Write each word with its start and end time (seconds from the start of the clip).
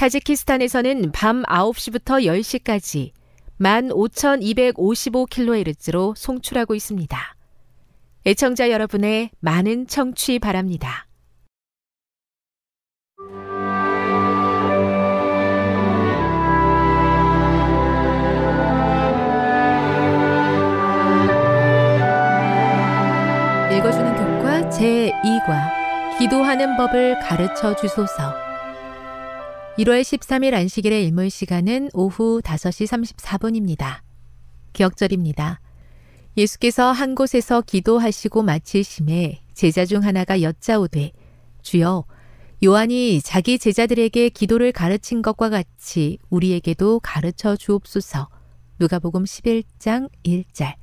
타지키스탄에서는 0.00 1.12
밤 1.12 1.42
9시부터 1.42 2.24
10시까지 2.24 3.10
15,255kHz로 3.60 6.16
송출하고 6.16 6.74
있습니다. 6.74 7.36
애청자 8.24 8.70
여러분의 8.70 9.28
많은 9.40 9.86
청취 9.86 10.38
바랍니다. 10.38 11.06
읽어주는 23.70 24.16
교과 24.16 24.70
제2과 24.70 26.18
기도하는 26.18 26.78
법을 26.78 27.18
가르쳐 27.18 27.76
주소서 27.76 28.49
1월 29.80 30.02
13일 30.02 30.52
안식일의 30.52 31.06
일몰 31.06 31.30
시간은 31.30 31.88
오후 31.94 32.42
5시 32.44 32.86
34분입니다. 33.16 34.00
기억절입니다. 34.74 35.60
예수께서 36.36 36.92
한 36.92 37.14
곳에서 37.14 37.62
기도하시고 37.62 38.42
마치심에 38.42 39.40
제자 39.54 39.86
중 39.86 40.04
하나가 40.04 40.42
여짜오되 40.42 41.12
주여 41.62 42.04
요한이 42.62 43.22
자기 43.22 43.58
제자들에게 43.58 44.28
기도를 44.28 44.72
가르친 44.72 45.22
것과 45.22 45.48
같이 45.48 46.18
우리에게도 46.28 47.00
가르쳐 47.00 47.56
주옵소서. 47.56 48.28
누가복음 48.80 49.24
11장 49.24 50.10
1절 50.26 50.74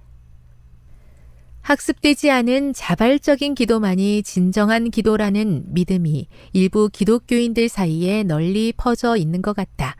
학습되지 1.67 2.31
않은 2.31 2.71
자발적인 2.71 3.53
기도만이 3.53 4.23
진정한 4.23 4.89
기도라는 4.89 5.65
믿음이 5.67 6.29
일부 6.53 6.87
기독교인들 6.87 7.67
사이에 7.67 8.23
널리 8.23 8.71
퍼져 8.77 9.17
있는 9.17 9.41
것 9.41 9.53
같다. 9.53 9.97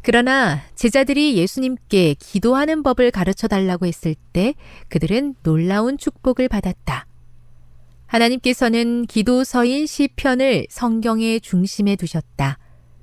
그러나 0.00 0.62
제자들이 0.74 1.36
예수님께 1.36 2.14
기도하는 2.14 2.82
법을 2.82 3.10
가르쳐 3.10 3.46
달라고 3.46 3.84
했을 3.84 4.14
때 4.32 4.54
그들은 4.88 5.34
놀라운 5.42 5.98
축복을 5.98 6.48
받았다. 6.48 7.06
하나님께서는 8.06 9.04
기도서인 9.04 9.84
시편을 9.84 10.68
성경의 10.70 11.42
중심에 11.42 11.94
두셨다. 11.94 12.56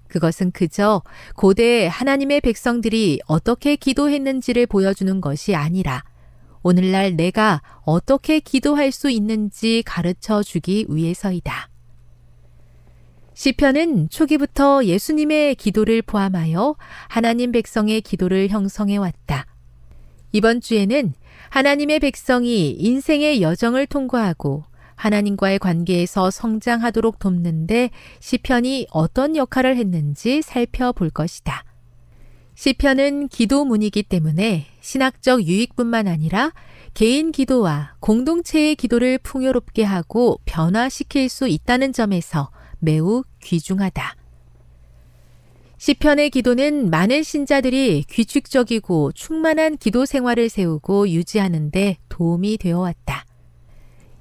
그것은 0.08 0.50
그저 0.50 1.04
고대 1.36 1.86
하나님의 1.86 2.42
백성들이 2.42 3.20
어떻게 3.28 3.76
기도했는지를 3.76 4.66
보여주는 4.66 5.22
것이 5.22 5.54
아니라 5.54 6.02
오늘날 6.68 7.16
내가 7.16 7.62
어떻게 7.84 8.40
기도할 8.40 8.92
수 8.92 9.12
있는지 9.12 9.84
가르쳐 9.86 10.42
주기 10.42 10.88
위해서이다. 10.90 11.70
시편은 13.36 14.10
초기부터 14.10 14.84
예수님의 14.84 15.54
기도를 15.56 16.02
포함하여 16.02 16.76
하나님 17.08 17.52
백성의 17.52 18.02
기도를 18.02 18.48
형성해 18.48 18.98
왔다. 18.98 19.46
이번 20.32 20.60
주에는 20.60 21.14
하나님의 21.50 22.00
백성이 22.00 22.72
인생의 22.72 23.44
여정을 23.44 23.86
통과하고 23.86 24.64
하나님과의 24.96 25.60
관계에서 25.60 26.32
성장하도록 26.32 27.20
돕는데 27.20 27.92
시편이 28.22 28.88
어떤 28.90 29.36
역할을 29.36 29.78
했는지 29.78 30.42
살펴볼 30.42 31.12
것이다. 31.12 31.64
시편은 32.56 33.28
기도문이기 33.28 34.04
때문에 34.04 34.66
신학적 34.80 35.44
유익뿐만 35.44 36.08
아니라 36.08 36.54
개인 36.94 37.32
기도와 37.34 37.96
공동체의 38.00 38.76
기도를 38.76 39.18
풍요롭게 39.20 39.84
하고 39.84 40.40
변화시킬 40.46 41.28
수 41.28 41.48
있다는 41.48 41.92
점에서 41.92 42.50
매우 42.80 43.24
귀중하다. 43.44 44.16
시편의 45.78 46.30
기도는 46.30 46.90
많은 46.90 47.22
신자들이 47.22 48.06
규칙적이고 48.10 49.12
충만한 49.12 49.78
기도 49.78 50.06
생활을 50.06 50.48
세우고 50.48 51.10
유지하는데 51.10 51.98
도움이 52.08 52.58
되어 52.58 52.80
왔다. 52.80 53.26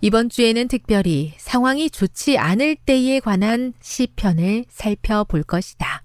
이번 0.00 0.28
주에는 0.28 0.68
특별히 0.68 1.32
상황이 1.38 1.88
좋지 1.88 2.36
않을 2.36 2.76
때에 2.84 3.20
관한 3.20 3.72
시편을 3.80 4.66
살펴볼 4.68 5.44
것이다. 5.44 6.03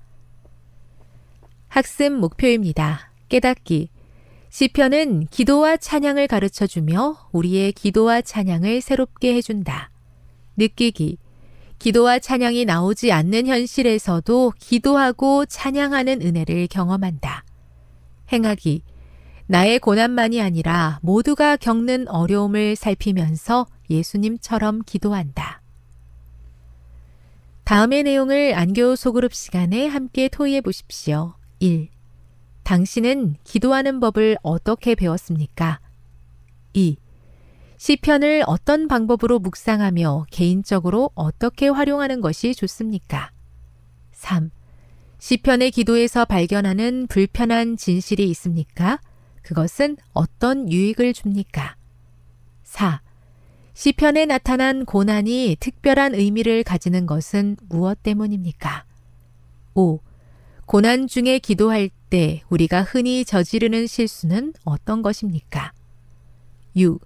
학습 1.70 2.12
목표입니다. 2.12 3.12
깨닫기. 3.30 3.90
시편은 4.50 5.28
기도와 5.28 5.78
찬양을 5.78 6.28
가르쳐 6.28 6.66
주며 6.66 7.16
우리의 7.32 7.74
기도와 7.74 8.22
찬양을 8.22 8.82
새롭게 8.82 9.36
해준다. 9.36 9.92
느끼기. 10.58 11.20
기도와 11.78 12.18
찬양이 12.18 12.66
나오지 12.66 13.12
않는 13.12 13.46
현실에서도 13.46 14.54
기도하고 14.58 15.46
찬양하는 15.46 16.24
은혜를 16.24 16.68
경험한다. 16.68 17.46
행하기. 18.34 18.82
나의 19.46 19.78
고난만이 19.78 20.42
아니라 20.42 21.00
모두가 21.04 21.56
겪는 21.56 22.08
어려움을 22.08 22.76
살피면서 22.76 23.68
예수님처럼 23.92 24.82
기도한다. 24.88 25.62
다음의 27.64 28.04
내용을 28.04 28.56
안교 28.56 28.96
소그룹 28.96 29.36
시간에 29.36 29.86
함께 29.86 30.28
토의해 30.28 30.62
보십시오. 30.62 31.39
1. 31.60 31.90
당신은 32.64 33.36
기도하는 33.44 34.00
법을 34.00 34.38
어떻게 34.44 34.96
배웠습니까? 34.96 35.80
2. 36.74 36.96
시편을 37.78 38.44
어떤 38.48 38.88
방법으로 38.88 39.40
묵상하며 39.40 40.28
개인적으로 40.32 41.12
어떻게 41.16 41.68
활용하는 41.68 42.22
것이 42.22 42.56
좋습니까? 42.56 43.32
3. 44.14 44.52
시편의 45.18 45.72
기도에서 45.72 46.24
발견하는 46.24 47.08
불편한 47.08 47.76
진실이 47.76 48.30
있습니까? 48.30 49.02
그것은 49.42 49.98
어떤 50.14 50.72
유익을 50.72 51.14
줍니까? 51.14 51.76
4. 52.64 53.02
시편에 53.74 54.26
나타난 54.26 54.86
고난이 54.86 55.58
특별한 55.60 56.16
의미를 56.16 56.64
가지는 56.64 57.06
것은 57.06 57.58
무엇 57.68 58.02
때문입니까? 58.04 58.86
5. 59.74 60.00
고난 60.70 61.08
중에 61.08 61.40
기도할 61.40 61.90
때 62.12 62.44
우리가 62.50 62.84
흔히 62.84 63.26
저지르는 63.26 63.88
실수는 63.88 64.54
어떤 64.64 65.02
것입니까? 65.02 65.74
6. 66.76 67.02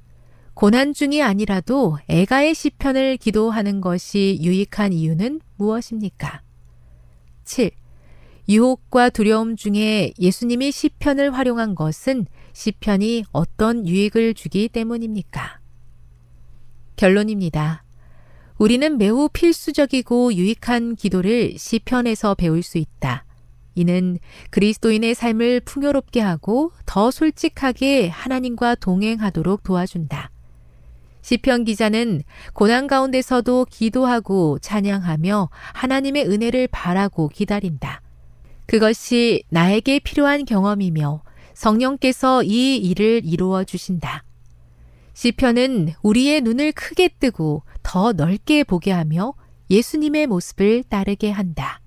고난 0.53 0.93
중이 0.93 1.23
아니라도 1.23 1.97
애가의 2.09 2.55
시편을 2.55 3.15
기도하는 3.15 3.79
것이 3.79 4.37
유익한 4.41 4.91
이유는 4.91 5.39
무엇입니까? 5.55 6.41
7. 7.45 7.71
유혹과 8.49 9.11
두려움 9.11 9.55
중에 9.55 10.11
예수님이 10.19 10.73
시편을 10.73 11.33
활용한 11.33 11.75
것은 11.75 12.25
시편이 12.51 13.23
어떤 13.31 13.87
유익을 13.87 14.33
주기 14.33 14.67
때문입니까? 14.67 15.61
결론입니다. 16.97 17.85
우리는 18.57 18.97
매우 18.97 19.29
필수적이고 19.31 20.33
유익한 20.33 20.97
기도를 20.97 21.57
시편에서 21.57 22.35
배울 22.35 22.61
수 22.61 22.77
있다. 22.77 23.23
이는 23.75 24.17
그리스도인의 24.51 25.15
삶을 25.15 25.61
풍요롭게 25.61 26.21
하고 26.21 26.71
더 26.85 27.11
솔직하게 27.11 28.09
하나님과 28.09 28.75
동행하도록 28.75 29.63
도와준다. 29.63 30.29
시편 31.21 31.63
기자는 31.63 32.21
고난 32.53 32.87
가운데서도 32.87 33.67
기도하고 33.69 34.59
찬양하며 34.59 35.49
하나님의 35.73 36.27
은혜를 36.27 36.67
바라고 36.67 37.29
기다린다. 37.29 38.01
그것이 38.65 39.43
나에게 39.49 39.99
필요한 39.99 40.45
경험이며 40.45 41.21
성령께서 41.53 42.43
이 42.43 42.75
일을 42.77 43.21
이루어 43.23 43.63
주신다. 43.63 44.23
시편은 45.13 45.93
우리의 46.01 46.41
눈을 46.41 46.71
크게 46.73 47.09
뜨고 47.19 47.63
더 47.83 48.11
넓게 48.11 48.63
보게 48.63 48.91
하며 48.91 49.33
예수님의 49.69 50.27
모습을 50.27 50.83
따르게 50.83 51.31
한다. 51.31 51.82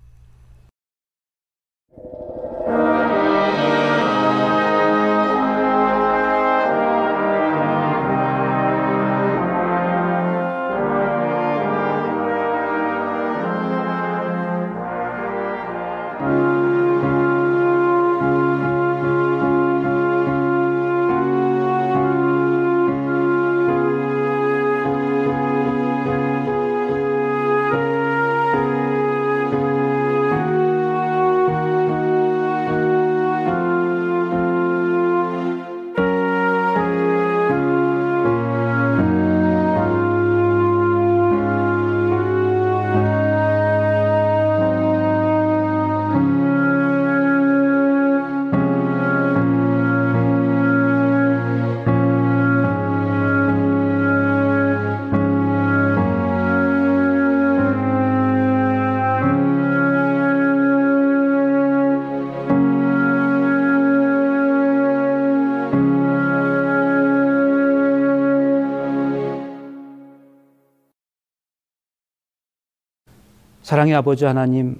사랑의 73.66 73.96
아버지 73.96 74.24
하나님, 74.24 74.78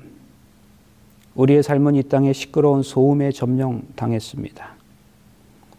우리의 1.34 1.64
삶은 1.64 1.96
이 1.96 2.04
땅에 2.04 2.32
시끄러운 2.32 2.84
소음에 2.84 3.32
점령당했습니다. 3.32 4.74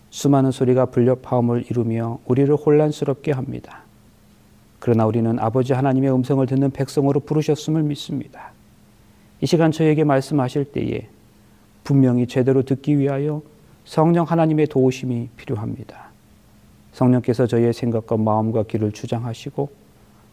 수많은 0.10 0.52
소리가 0.52 0.88
불협화음을 0.88 1.64
이루며 1.70 2.20
우리를 2.26 2.54
혼란스럽게 2.54 3.32
합니다. 3.32 3.84
그러나 4.80 5.06
우리는 5.06 5.40
아버지 5.40 5.72
하나님의 5.72 6.14
음성을 6.14 6.46
듣는 6.46 6.72
백성으로 6.72 7.22
부르셨음을 7.22 7.82
믿습니다. 7.84 8.52
이 9.40 9.46
시간 9.46 9.72
저에게 9.72 10.04
말씀하실 10.04 10.74
때에 10.74 11.08
분명히 11.86 12.28
제대로 12.28 12.62
듣기 12.64 13.00
위하여 13.00 13.42
성령 13.86 14.26
하나님의 14.26 14.68
도우심이 14.68 15.30
필요합니다. 15.38 16.10
성령께서 16.92 17.48
저희의 17.48 17.72
생각과 17.72 18.18
마음과 18.18 18.64
길을 18.64 18.92
주장하시고 18.92 19.87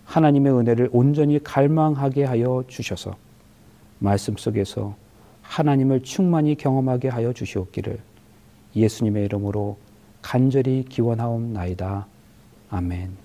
하나님의 0.05 0.53
은혜를 0.53 0.91
온전히 0.93 1.43
갈망하게 1.43 2.25
하여 2.25 2.65
주셔서 2.69 3.17
말씀 3.99 4.37
속에서 4.37 4.97
하나님을 5.43 6.03
충만히 6.03 6.55
경험하게 6.55 7.09
하여 7.09 7.33
주시옵기를 7.33 7.99
예수님의 8.77 9.25
이름으로 9.27 9.79
간절히 10.23 10.85
기원하옵나이다. 10.89 12.07
아멘. 12.71 13.17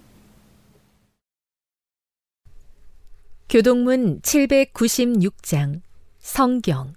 교동문 3.50 4.22
796장 4.22 5.82
성경 6.20 6.94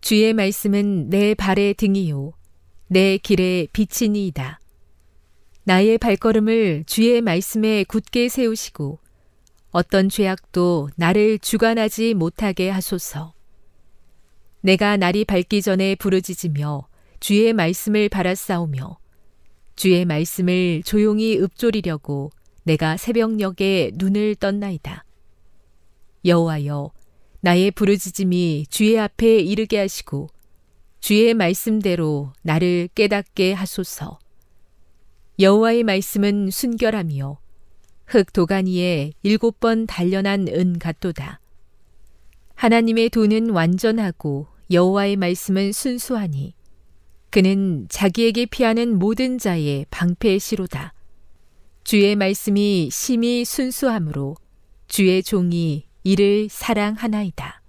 주의 0.00 0.32
말씀은 0.32 1.10
내 1.10 1.34
발의 1.34 1.74
등이요 1.74 2.32
내 2.86 3.18
길의 3.18 3.68
빛이니이다. 3.72 4.59
나의 5.64 5.98
발걸음을 5.98 6.84
주의 6.86 7.20
말씀에 7.20 7.84
굳게 7.84 8.28
세우시고 8.28 8.98
어떤 9.70 10.08
죄악도 10.08 10.88
나를 10.96 11.38
주관하지 11.38 12.14
못하게 12.14 12.70
하소서. 12.70 13.34
내가 14.62 14.96
날이 14.96 15.24
밝기 15.24 15.62
전에 15.62 15.94
부르짖으며 15.94 16.88
주의 17.20 17.52
말씀을 17.52 18.08
바라싸우며 18.08 18.98
주의 19.76 20.04
말씀을 20.04 20.82
조용히 20.84 21.38
읊조리려고 21.38 22.30
내가 22.64 22.96
새벽녘에 22.96 23.92
눈을 23.94 24.36
떴나이다. 24.36 25.04
여호와여 26.24 26.90
나의 27.40 27.70
부르짖음이 27.70 28.66
주의 28.68 28.98
앞에 28.98 29.38
이르게 29.38 29.78
하시고 29.78 30.28
주의 31.00 31.32
말씀대로 31.32 32.32
나를 32.42 32.88
깨닫게 32.94 33.52
하소서. 33.52 34.18
여호와의 35.40 35.84
말씀은 35.84 36.50
순결하며 36.50 37.38
흙 38.04 38.32
도가니에 38.34 39.12
일곱 39.22 39.58
번 39.58 39.86
단련한 39.86 40.48
은 40.48 40.78
같도다. 40.78 41.40
하나님의 42.56 43.08
도는 43.08 43.48
완전하고 43.48 44.48
여호와의 44.70 45.16
말씀은 45.16 45.72
순수하니 45.72 46.52
그는 47.30 47.86
자기에게 47.88 48.46
피하는 48.46 48.98
모든 48.98 49.38
자의 49.38 49.86
방패시로다. 49.90 50.92
주의 51.84 52.14
말씀이 52.16 52.90
심히 52.92 53.46
순수함으로 53.46 54.36
주의 54.88 55.22
종이 55.22 55.86
이를 56.04 56.48
사랑하나이다. 56.50 57.59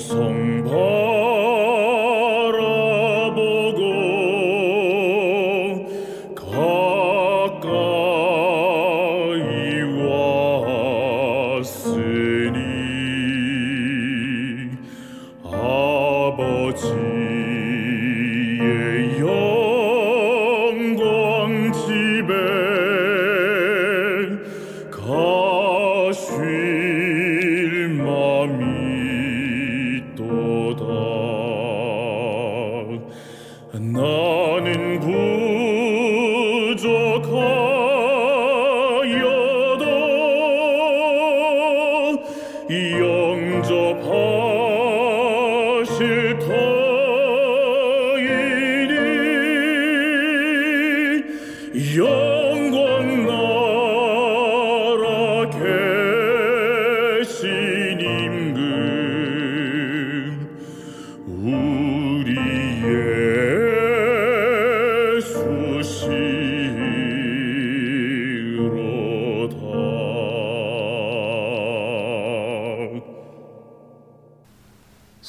성 0.00 0.39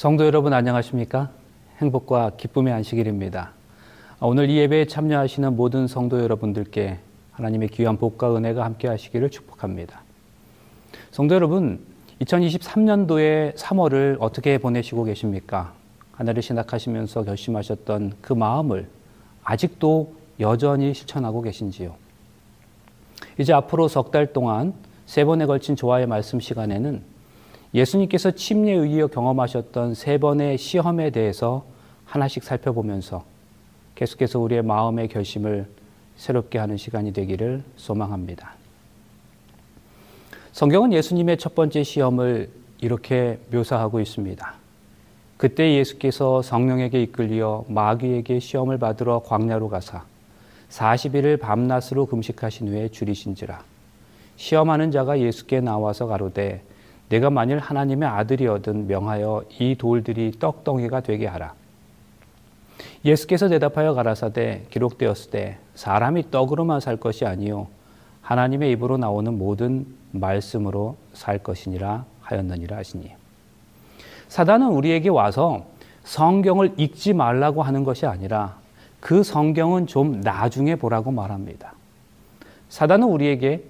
도 0.02 0.26
여러분 0.26 0.52
안녕하십니까? 0.52 1.30
행복과 1.78 2.32
기쁨의 2.36 2.72
안식일입니다. 2.72 3.52
오늘 4.20 4.50
이 4.50 4.56
예배에 4.56 4.86
참여하시는 4.86 5.54
모든 5.54 5.86
성도 5.86 6.20
여러분들께 6.20 6.98
하나님의 7.30 7.68
귀한 7.68 7.96
복과 7.96 8.34
은혜가 8.34 8.64
함께 8.64 8.88
하시기를 8.88 9.30
축복합니다. 9.30 10.02
성도 11.12 11.36
여러분, 11.36 11.78
2023년도의 12.20 13.54
3월을 13.54 14.16
어떻게 14.18 14.58
보내시고 14.58 15.04
계십니까? 15.04 15.72
하늘을 16.10 16.42
신학하시면서 16.42 17.22
결심하셨던 17.22 18.14
그 18.20 18.32
마음을 18.32 18.88
아직도 19.44 20.14
여전히 20.40 20.94
실천하고 20.94 21.42
계신지요? 21.42 21.94
이제 23.38 23.52
앞으로 23.52 23.86
석 23.86 24.10
달 24.10 24.32
동안 24.32 24.74
세 25.06 25.24
번에 25.24 25.46
걸친 25.46 25.76
조화의 25.76 26.08
말씀 26.08 26.40
시간에는 26.40 27.11
예수님께서 27.74 28.32
침례 28.32 28.72
의이어 28.72 29.06
경험하셨던 29.06 29.94
세 29.94 30.18
번의 30.18 30.58
시험에 30.58 31.10
대해서 31.10 31.64
하나씩 32.04 32.44
살펴보면서 32.44 33.24
계속해서 33.94 34.38
우리의 34.40 34.62
마음의 34.62 35.08
결심을 35.08 35.66
새롭게 36.16 36.58
하는 36.58 36.76
시간이 36.76 37.12
되기를 37.12 37.62
소망합니다. 37.76 38.52
성경은 40.52 40.92
예수님의 40.92 41.38
첫 41.38 41.54
번째 41.54 41.82
시험을 41.82 42.50
이렇게 42.82 43.38
묘사하고 43.50 44.00
있습니다. 44.00 44.54
그때 45.38 45.74
예수께서 45.74 46.42
성령에게 46.42 47.02
이끌려 47.02 47.64
마귀에게 47.68 48.38
시험을 48.38 48.78
받으러 48.78 49.22
광야로 49.24 49.70
가사 49.70 50.04
40일을 50.68 51.40
밤낮으로 51.40 52.06
금식하신 52.06 52.68
후에 52.68 52.88
줄이신지라 52.88 53.62
시험하는 54.36 54.90
자가 54.90 55.18
예수께 55.20 55.60
나와서 55.60 56.06
가로되 56.06 56.62
내가 57.12 57.28
만일 57.28 57.58
하나님의 57.58 58.08
아들이어든 58.08 58.86
명하여 58.86 59.44
이 59.58 59.74
돌들이 59.74 60.32
떡덩이가 60.38 61.00
되게 61.00 61.26
하라. 61.26 61.52
예수께서 63.04 63.50
대답하여 63.50 63.92
가라사대 63.92 64.62
기록되었을 64.70 65.30
때 65.30 65.58
사람이 65.74 66.30
떡으로만 66.30 66.80
살 66.80 66.96
것이 66.96 67.26
아니요 67.26 67.66
하나님의 68.22 68.70
입으로 68.72 68.96
나오는 68.96 69.36
모든 69.36 69.84
말씀으로 70.12 70.96
살 71.12 71.38
것이니라 71.38 72.06
하였느니라 72.22 72.78
하시니 72.78 73.12
사단은 74.28 74.68
우리에게 74.68 75.10
와서 75.10 75.66
성경을 76.04 76.72
읽지 76.78 77.12
말라고 77.12 77.62
하는 77.62 77.84
것이 77.84 78.06
아니라 78.06 78.56
그 79.00 79.22
성경은 79.22 79.86
좀 79.86 80.22
나중에 80.22 80.76
보라고 80.76 81.10
말합니다. 81.10 81.74
사단은 82.70 83.06
우리에게 83.06 83.64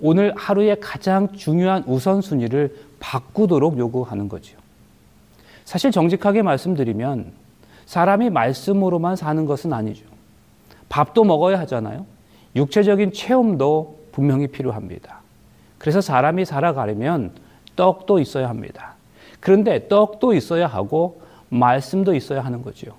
오늘 0.00 0.34
하루의 0.36 0.80
가장 0.80 1.32
중요한 1.32 1.84
우선순위를 1.86 2.74
바꾸도록 3.00 3.78
요구하는 3.78 4.28
거죠. 4.28 4.56
사실 5.64 5.90
정직하게 5.90 6.42
말씀드리면 6.42 7.32
사람이 7.86 8.30
말씀으로만 8.30 9.16
사는 9.16 9.44
것은 9.46 9.72
아니죠. 9.72 10.04
밥도 10.88 11.24
먹어야 11.24 11.58
하잖아요. 11.60 12.06
육체적인 12.56 13.12
체험도 13.12 13.98
분명히 14.12 14.46
필요합니다. 14.46 15.20
그래서 15.78 16.00
사람이 16.00 16.44
살아가려면 16.44 17.32
떡도 17.76 18.18
있어야 18.18 18.48
합니다. 18.48 18.94
그런데 19.38 19.88
떡도 19.88 20.34
있어야 20.34 20.66
하고 20.66 21.22
말씀도 21.48 22.14
있어야 22.14 22.44
하는 22.44 22.62
거죠. 22.62 22.94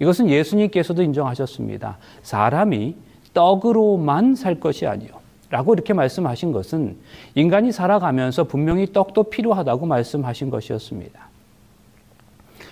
이것은 0.00 0.28
예수님께서도 0.28 1.02
인정하셨습니다. 1.02 1.98
사람이 2.22 2.96
떡으로만 3.34 4.34
살 4.34 4.58
것이 4.60 4.86
아니요. 4.86 5.10
라고 5.50 5.72
이렇게 5.72 5.94
말씀하신 5.94 6.52
것은 6.52 6.96
인간이 7.34 7.72
살아가면서 7.72 8.44
분명히 8.44 8.92
떡도 8.92 9.24
필요하다고 9.24 9.86
말씀하신 9.86 10.50
것이었습니다. 10.50 11.28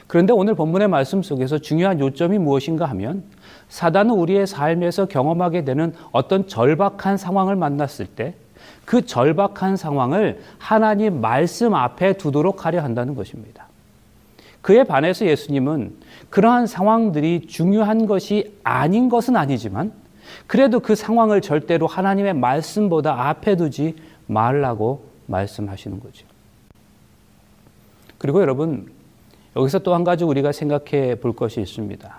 그런데 0.06 0.32
오늘 0.32 0.54
본문의 0.54 0.88
말씀 0.88 1.22
속에서 1.22 1.58
중요한 1.58 1.98
요점이 1.98 2.38
무엇인가 2.38 2.86
하면 2.86 3.24
사단은 3.68 4.14
우리의 4.14 4.46
삶에서 4.46 5.06
경험하게 5.06 5.64
되는 5.64 5.94
어떤 6.12 6.46
절박한 6.46 7.16
상황을 7.16 7.56
만났을 7.56 8.06
때 8.06 8.34
그 8.86 9.04
절박한 9.04 9.76
상황을 9.76 10.40
하나님 10.58 11.20
말씀 11.20 11.74
앞에 11.74 12.14
두도록 12.14 12.64
하려 12.64 12.82
한다는 12.82 13.14
것입니다. 13.14 13.66
그에 14.62 14.84
반해서 14.84 15.26
예수님은 15.26 15.96
그러한 16.30 16.66
상황들이 16.66 17.46
중요한 17.48 18.06
것이 18.06 18.56
아닌 18.64 19.08
것은 19.08 19.36
아니지만 19.36 19.92
그래도 20.46 20.80
그 20.80 20.94
상황을 20.94 21.40
절대로 21.40 21.86
하나님의 21.86 22.34
말씀보다 22.34 23.28
앞에 23.28 23.56
두지 23.56 23.96
말라고 24.26 25.04
말씀하시는 25.26 26.00
거죠. 26.00 26.26
그리고 28.18 28.40
여러분, 28.40 28.90
여기서 29.56 29.80
또 29.80 29.94
한 29.94 30.04
가지 30.04 30.24
우리가 30.24 30.52
생각해 30.52 31.16
볼 31.16 31.34
것이 31.34 31.60
있습니다. 31.60 32.14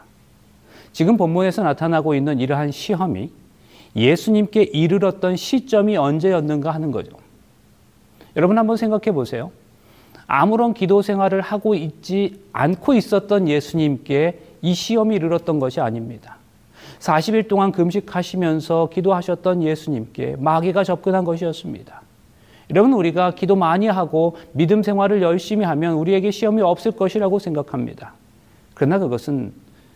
지금 0.91 1.17
본문에서 1.17 1.63
나타나고 1.63 2.15
있는 2.15 2.39
이러한 2.39 2.71
시험이 2.71 3.31
예수님께 3.95 4.63
이르렀던 4.63 5.35
시점이 5.35 5.97
언제였는가 5.97 6.71
하는 6.71 6.91
거죠. 6.91 7.11
여러분 8.35 8.57
한번 8.57 8.77
생각해 8.77 9.11
보세요. 9.11 9.51
아무런 10.27 10.73
기도 10.73 11.01
생활을 11.01 11.41
하고 11.41 11.73
있지 11.75 12.41
않고 12.51 12.93
있었던 12.95 13.47
예수님께 13.47 14.39
이 14.61 14.73
시험이 14.73 15.15
이르렀던 15.15 15.59
것이 15.59 15.79
아닙니다. 15.79 16.37
40일 16.99 17.47
동안 17.47 17.71
금식하시면서 17.71 18.89
기도하셨던 18.93 19.63
예수님께 19.63 20.35
마귀가 20.39 20.83
접근한 20.83 21.23
것이었습니다. 21.23 22.01
여러분 22.71 22.93
우리가 22.93 23.31
기도 23.31 23.55
많이 23.55 23.87
하고 23.87 24.35
믿음 24.51 24.83
생활을 24.83 25.21
열심히 25.21 25.65
하면 25.65 25.93
우리에게 25.93 26.31
시험이 26.31 26.61
없을 26.61 26.91
것이라고 26.91 27.39
생각합니다. 27.39 28.13
그러나 28.73 28.99
그것은 28.99 29.53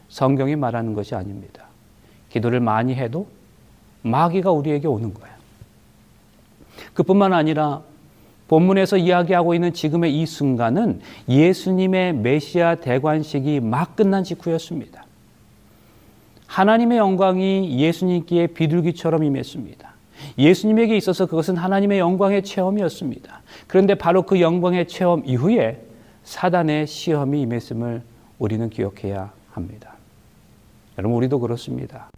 성경이 0.09 0.55
말하는 0.55 0.93
것이 0.93 1.15
아닙니다. 1.15 1.65
기도를 2.29 2.59
많이 2.59 2.95
해도 2.95 3.27
마귀가 4.03 4.51
우리에게 4.51 4.87
오는 4.87 5.13
거예요. 5.13 5.35
그뿐만 6.93 7.33
아니라 7.33 7.81
본문에서 8.47 8.97
이야기하고 8.97 9.53
있는 9.53 9.73
지금의 9.73 10.19
이 10.19 10.25
순간은 10.25 10.99
예수님의 11.29 12.13
메시아 12.15 12.75
대관식이 12.75 13.61
막 13.61 13.95
끝난 13.95 14.23
직후였습니다. 14.23 15.05
하나님의 16.51 16.97
영광이 16.97 17.79
예수님께 17.79 18.47
비둘기처럼 18.47 19.23
임했습니다. 19.23 19.89
예수님에게 20.37 20.97
있어서 20.97 21.25
그것은 21.25 21.55
하나님의 21.55 21.99
영광의 21.99 22.43
체험이었습니다. 22.43 23.41
그런데 23.67 23.95
바로 23.95 24.23
그 24.23 24.41
영광의 24.41 24.89
체험 24.89 25.23
이후에 25.25 25.81
사단의 26.25 26.87
시험이 26.87 27.41
임했음을 27.43 28.01
우리는 28.37 28.69
기억해야 28.69 29.31
합니다. 29.51 29.93
여러분, 30.97 31.17
우리도 31.17 31.39
그렇습니다. 31.39 32.09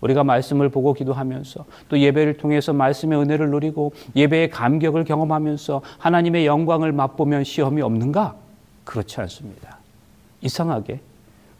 우리가 0.00 0.24
말씀을 0.24 0.70
보고 0.70 0.94
기도하면서 0.94 1.66
또 1.90 1.98
예배를 1.98 2.38
통해서 2.38 2.72
말씀의 2.72 3.20
은혜를 3.20 3.50
누리고 3.50 3.92
예배의 4.16 4.48
감격을 4.48 5.04
경험하면서 5.04 5.82
하나님의 5.98 6.46
영광을 6.46 6.92
맛보면 6.92 7.44
시험이 7.44 7.82
없는가? 7.82 8.36
그렇지 8.84 9.20
않습니다. 9.20 9.76
이상하게 10.40 11.00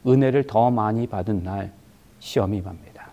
은혜를 0.07 0.47
더 0.47 0.71
많이 0.71 1.07
받은 1.07 1.45
날 1.45 1.73
시험이 2.23 2.59
임합니다. 2.59 3.11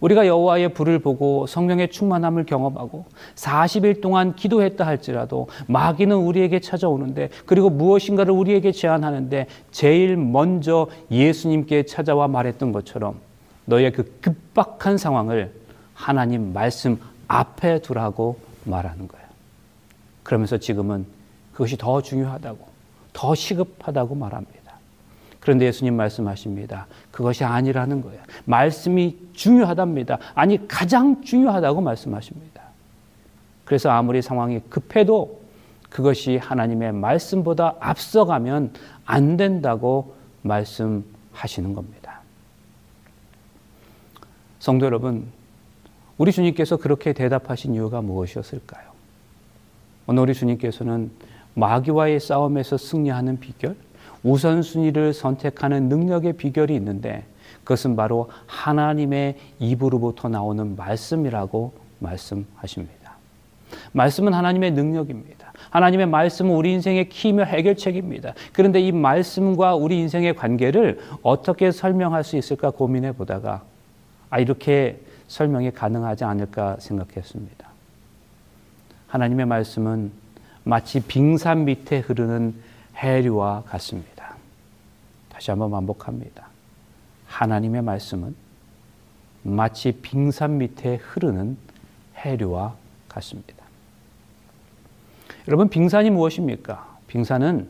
우리가 0.00 0.26
여호와의 0.26 0.74
불을 0.74 0.98
보고 0.98 1.46
성령의 1.46 1.90
충만함을 1.90 2.46
경험하고 2.46 3.04
40일 3.36 4.00
동안 4.00 4.34
기도했다 4.34 4.84
할지라도 4.84 5.48
마귀는 5.68 6.16
우리에게 6.16 6.60
찾아오는데 6.60 7.28
그리고 7.46 7.70
무엇인가를 7.70 8.32
우리에게 8.32 8.72
제안하는데 8.72 9.46
제일 9.70 10.16
먼저 10.16 10.88
예수님께 11.10 11.84
찾아와 11.84 12.28
말했던 12.28 12.72
것처럼 12.72 13.20
너의 13.66 13.92
그 13.92 14.18
급박한 14.20 14.98
상황을 14.98 15.52
하나님 15.94 16.52
말씀 16.52 16.98
앞에 17.28 17.80
두라고 17.80 18.38
말하는 18.64 19.06
거예요. 19.06 19.26
그러면서 20.22 20.58
지금은 20.58 21.06
그것이 21.52 21.76
더 21.76 22.02
중요하다고, 22.02 22.58
더 23.12 23.34
시급하다고 23.34 24.14
말합니다. 24.16 24.53
그런데 25.44 25.66
예수님 25.66 25.94
말씀하십니다. 25.94 26.86
그것이 27.10 27.44
아니라는 27.44 28.00
거예요. 28.00 28.18
말씀이 28.46 29.18
중요하답니다. 29.34 30.18
아니, 30.34 30.66
가장 30.66 31.20
중요하다고 31.22 31.82
말씀하십니다. 31.82 32.62
그래서 33.66 33.90
아무리 33.90 34.22
상황이 34.22 34.60
급해도 34.70 35.42
그것이 35.90 36.38
하나님의 36.38 36.92
말씀보다 36.92 37.74
앞서가면 37.78 38.72
안 39.04 39.36
된다고 39.36 40.14
말씀하시는 40.40 41.74
겁니다. 41.74 42.20
성도 44.60 44.86
여러분, 44.86 45.26
우리 46.16 46.32
주님께서 46.32 46.78
그렇게 46.78 47.12
대답하신 47.12 47.74
이유가 47.74 48.00
무엇이었을까요? 48.00 48.94
오늘 50.06 50.22
우리 50.22 50.32
주님께서는 50.32 51.10
마귀와의 51.52 52.18
싸움에서 52.18 52.78
승리하는 52.78 53.40
비결, 53.40 53.76
우선순위를 54.24 55.12
선택하는 55.12 55.88
능력의 55.88 56.34
비결이 56.34 56.74
있는데 56.74 57.24
그것은 57.62 57.96
바로 57.96 58.30
하나님의 58.46 59.36
입으로부터 59.58 60.28
나오는 60.28 60.76
말씀이라고 60.76 61.72
말씀하십니다. 62.00 63.14
말씀은 63.92 64.34
하나님의 64.34 64.72
능력입니다. 64.72 65.52
하나님의 65.70 66.06
말씀은 66.06 66.54
우리 66.54 66.72
인생의 66.72 67.08
키며 67.08 67.44
해결책입니다. 67.44 68.34
그런데 68.52 68.80
이 68.80 68.92
말씀과 68.92 69.74
우리 69.74 69.98
인생의 69.98 70.34
관계를 70.34 71.00
어떻게 71.22 71.70
설명할 71.70 72.24
수 72.24 72.36
있을까 72.36 72.70
고민해 72.70 73.12
보다가 73.12 73.62
아, 74.30 74.38
이렇게 74.38 75.00
설명이 75.28 75.72
가능하지 75.72 76.24
않을까 76.24 76.76
생각했습니다. 76.78 77.68
하나님의 79.08 79.46
말씀은 79.46 80.12
마치 80.64 81.00
빙산 81.00 81.64
밑에 81.64 81.98
흐르는 82.00 82.54
해류와 82.96 83.64
같습니다. 83.66 84.13
다시 85.34 85.50
한번 85.50 85.72
반복합니다. 85.72 86.46
하나님의 87.26 87.82
말씀은 87.82 88.36
마치 89.42 89.90
빙산 89.90 90.58
밑에 90.58 90.94
흐르는 90.94 91.56
해류와 92.14 92.76
같습니다. 93.08 93.64
여러분, 95.48 95.68
빙산이 95.68 96.10
무엇입니까? 96.10 96.98
빙산은 97.08 97.66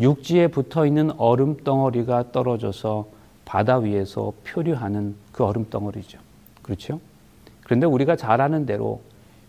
육지에 0.00 0.46
붙어 0.46 0.86
있는 0.86 1.10
얼음 1.18 1.58
덩어리가 1.58 2.32
떨어져서 2.32 3.08
바다 3.44 3.76
위에서 3.76 4.32
표류하는 4.44 5.16
그 5.32 5.44
얼음 5.44 5.68
덩어리죠. 5.68 6.18
그렇죠? 6.62 6.98
그런데 7.62 7.84
우리가 7.84 8.16
잘 8.16 8.40
아는 8.40 8.64
대로 8.64 9.02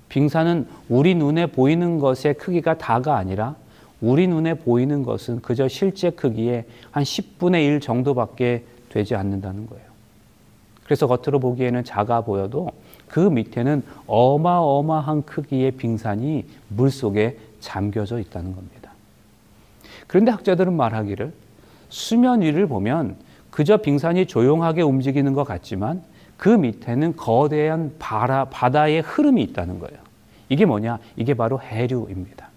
빙산은 0.10 0.68
우리 0.90 1.16
눈에 1.16 1.46
보이는 1.46 1.98
것의 2.00 2.36
크기가 2.38 2.78
다가 2.78 3.16
아니라 3.16 3.56
우리 4.02 4.28
눈에 4.28 4.54
보이는 4.54 5.04
것은 5.04 5.42
그저 5.42 5.68
실제 5.68 6.10
크기의 6.10 6.66
한 6.92 7.04
10분의 7.04 7.66
1 7.66 7.80
정도밖에 7.80 8.64
되지 8.90 9.16
않는다는 9.16 9.68
거예요. 9.68 9.86
그래서 10.84 11.08
겉으로 11.08 11.40
보기에는 11.40 11.84
작아 11.84 12.22
보여도 12.22 12.70
그 13.08 13.20
밑에는 13.20 13.84
어마어마한 14.06 15.24
크기의 15.24 15.72
빙산이 15.72 16.46
물 16.70 16.92
속에 16.92 17.38
잠겨져 17.60 18.20
있다는 18.20 18.56
겁니다. 18.56 18.92
그런데 20.08 20.32
학자들은 20.32 20.74
말하기를 20.74 21.34
수면 21.90 22.42
위를 22.42 22.68
보면 22.68 23.16
그저 23.50 23.78
빙산이 23.78 24.28
조용하게 24.28 24.82
움직이는 24.84 25.34
것 25.34 25.44
같지만 25.44 26.04
그 26.38 26.50
밑에는 26.50 27.16
거대한 27.16 27.96
바다의 27.98 29.02
흐름이 29.02 29.42
있다는 29.44 29.80
거예요. 29.80 29.98
이게 30.50 30.66
뭐냐? 30.66 31.00
이게 31.16 31.34
바로 31.34 31.60
해류입니다. 31.60 32.48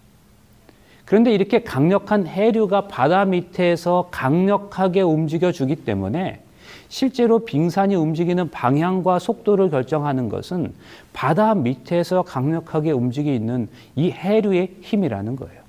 그런데 1.11 1.33
이렇게 1.35 1.65
강력한 1.65 2.25
해류가 2.25 2.87
바다 2.87 3.25
밑에서 3.25 4.11
강력하게 4.13 5.01
움직여 5.01 5.51
주기 5.51 5.75
때문에 5.75 6.41
실제로 6.89 7.41
빙산이 7.41 7.97
움직이는 7.97 8.49
방향과 8.53 9.19
속도를 9.19 9.71
결정하는 9.71 10.29
것은 10.29 10.73
바다 11.13 11.57
밑에서 11.57 12.23
강력하게 12.23 12.93
움직이는 12.93 13.69
이 13.97 14.13
해류의 14.13 14.77
힘이라는 14.83 15.35
거예요. 15.35 15.60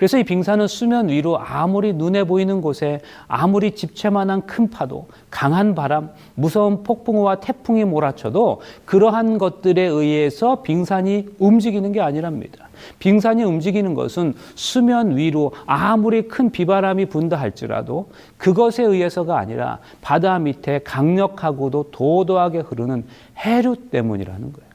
그래서 0.00 0.16
이 0.16 0.24
빙산은 0.24 0.66
수면 0.66 1.10
위로 1.10 1.38
아무리 1.38 1.92
눈에 1.92 2.24
보이는 2.24 2.62
곳에 2.62 3.02
아무리 3.28 3.72
집채만한 3.72 4.46
큰 4.46 4.70
파도, 4.70 5.08
강한 5.28 5.74
바람, 5.74 6.08
무서운 6.34 6.82
폭풍우와 6.84 7.40
태풍이 7.40 7.84
몰아쳐도 7.84 8.62
그러한 8.86 9.36
것들에 9.36 9.82
의해서 9.82 10.62
빙산이 10.62 11.26
움직이는 11.38 11.92
게 11.92 12.00
아니랍니다. 12.00 12.70
빙산이 12.98 13.44
움직이는 13.44 13.92
것은 13.92 14.32
수면 14.54 15.18
위로 15.18 15.52
아무리 15.66 16.28
큰 16.28 16.48
비바람이 16.48 17.04
분다 17.04 17.36
할지라도 17.36 18.08
그것에 18.38 18.82
의해서가 18.82 19.38
아니라 19.38 19.80
바다 20.00 20.38
밑에 20.38 20.78
강력하고도 20.78 21.90
도도하게 21.90 22.60
흐르는 22.60 23.04
해류 23.36 23.76
때문이라는 23.90 24.50
거예요. 24.50 24.69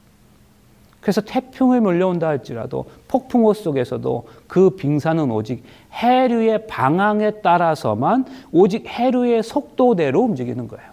그래서 1.05 1.21
태풍을 1.21 1.81
몰려온다 1.81 2.27
할지라도 2.27 2.89
폭풍호 3.07 3.53
속에서도 3.53 4.27
그 4.47 4.71
빙산은 4.71 5.29
오직 5.29 5.63
해류의 5.93 6.65
방향에 6.65 7.41
따라서만 7.41 8.25
오직 8.51 8.87
해류의 8.87 9.43
속도대로 9.43 10.21
움직이는 10.21 10.67
거예요. 10.67 10.89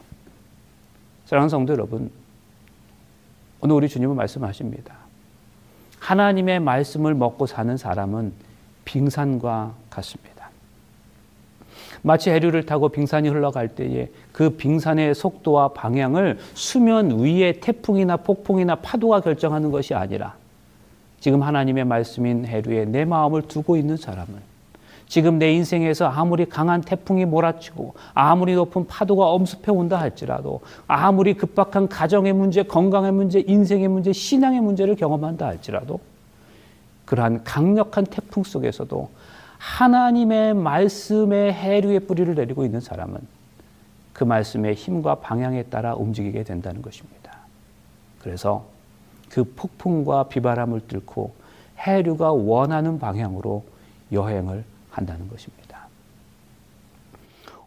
사랑하는 1.24 1.48
성도 1.48 1.72
여러분, 1.72 2.10
오늘 3.62 3.74
우리 3.74 3.88
주님은 3.88 4.14
말씀하십니다. 4.14 4.96
하나님의 5.98 6.60
말씀을 6.60 7.14
먹고 7.14 7.46
사는 7.46 7.74
사람은 7.74 8.34
빙산과 8.84 9.72
같습니다. 9.88 10.50
마치 12.02 12.28
해류를 12.28 12.66
타고 12.66 12.90
빙산이 12.90 13.30
흘러갈 13.30 13.68
때에 13.68 14.10
그 14.32 14.50
빙산의 14.50 15.14
속도와 15.14 15.68
방향을 15.68 16.38
수면 16.54 17.22
위의 17.22 17.60
태풍이나 17.60 18.16
폭풍이나 18.16 18.76
파도가 18.76 19.20
결정하는 19.20 19.70
것이 19.70 19.94
아니라 19.94 20.34
지금 21.20 21.42
하나님의 21.42 21.84
말씀인 21.84 22.46
해류에 22.46 22.86
내 22.86 23.04
마음을 23.04 23.42
두고 23.42 23.76
있는 23.76 23.96
사람은 23.96 24.52
지금 25.06 25.38
내 25.38 25.52
인생에서 25.52 26.06
아무리 26.06 26.46
강한 26.46 26.80
태풍이 26.80 27.26
몰아치고 27.26 27.94
아무리 28.14 28.54
높은 28.54 28.86
파도가 28.86 29.26
엄습해 29.26 29.70
온다 29.70 30.00
할지라도 30.00 30.62
아무리 30.86 31.34
급박한 31.34 31.88
가정의 31.88 32.32
문제, 32.32 32.62
건강의 32.62 33.12
문제, 33.12 33.44
인생의 33.46 33.88
문제, 33.88 34.12
신앙의 34.12 34.62
문제를 34.62 34.96
경험한다 34.96 35.46
할지라도 35.46 36.00
그러한 37.04 37.44
강력한 37.44 38.06
태풍 38.06 38.42
속에서도 38.42 39.10
하나님의 39.58 40.54
말씀의 40.54 41.52
해류의 41.52 42.00
뿌리를 42.00 42.34
내리고 42.34 42.64
있는 42.64 42.80
사람은 42.80 43.20
그 44.22 44.24
말씀의 44.24 44.74
힘과 44.74 45.16
방향에 45.16 45.64
따라 45.64 45.96
움직이게 45.96 46.44
된다는 46.44 46.80
것입니다. 46.80 47.38
그래서 48.20 48.64
그 49.28 49.42
폭풍과 49.42 50.28
비바람을 50.28 50.82
뚫고 50.86 51.32
해류가 51.76 52.30
원하는 52.30 53.00
방향으로 53.00 53.64
여행을 54.12 54.62
한다는 54.90 55.28
것입니다. 55.28 55.88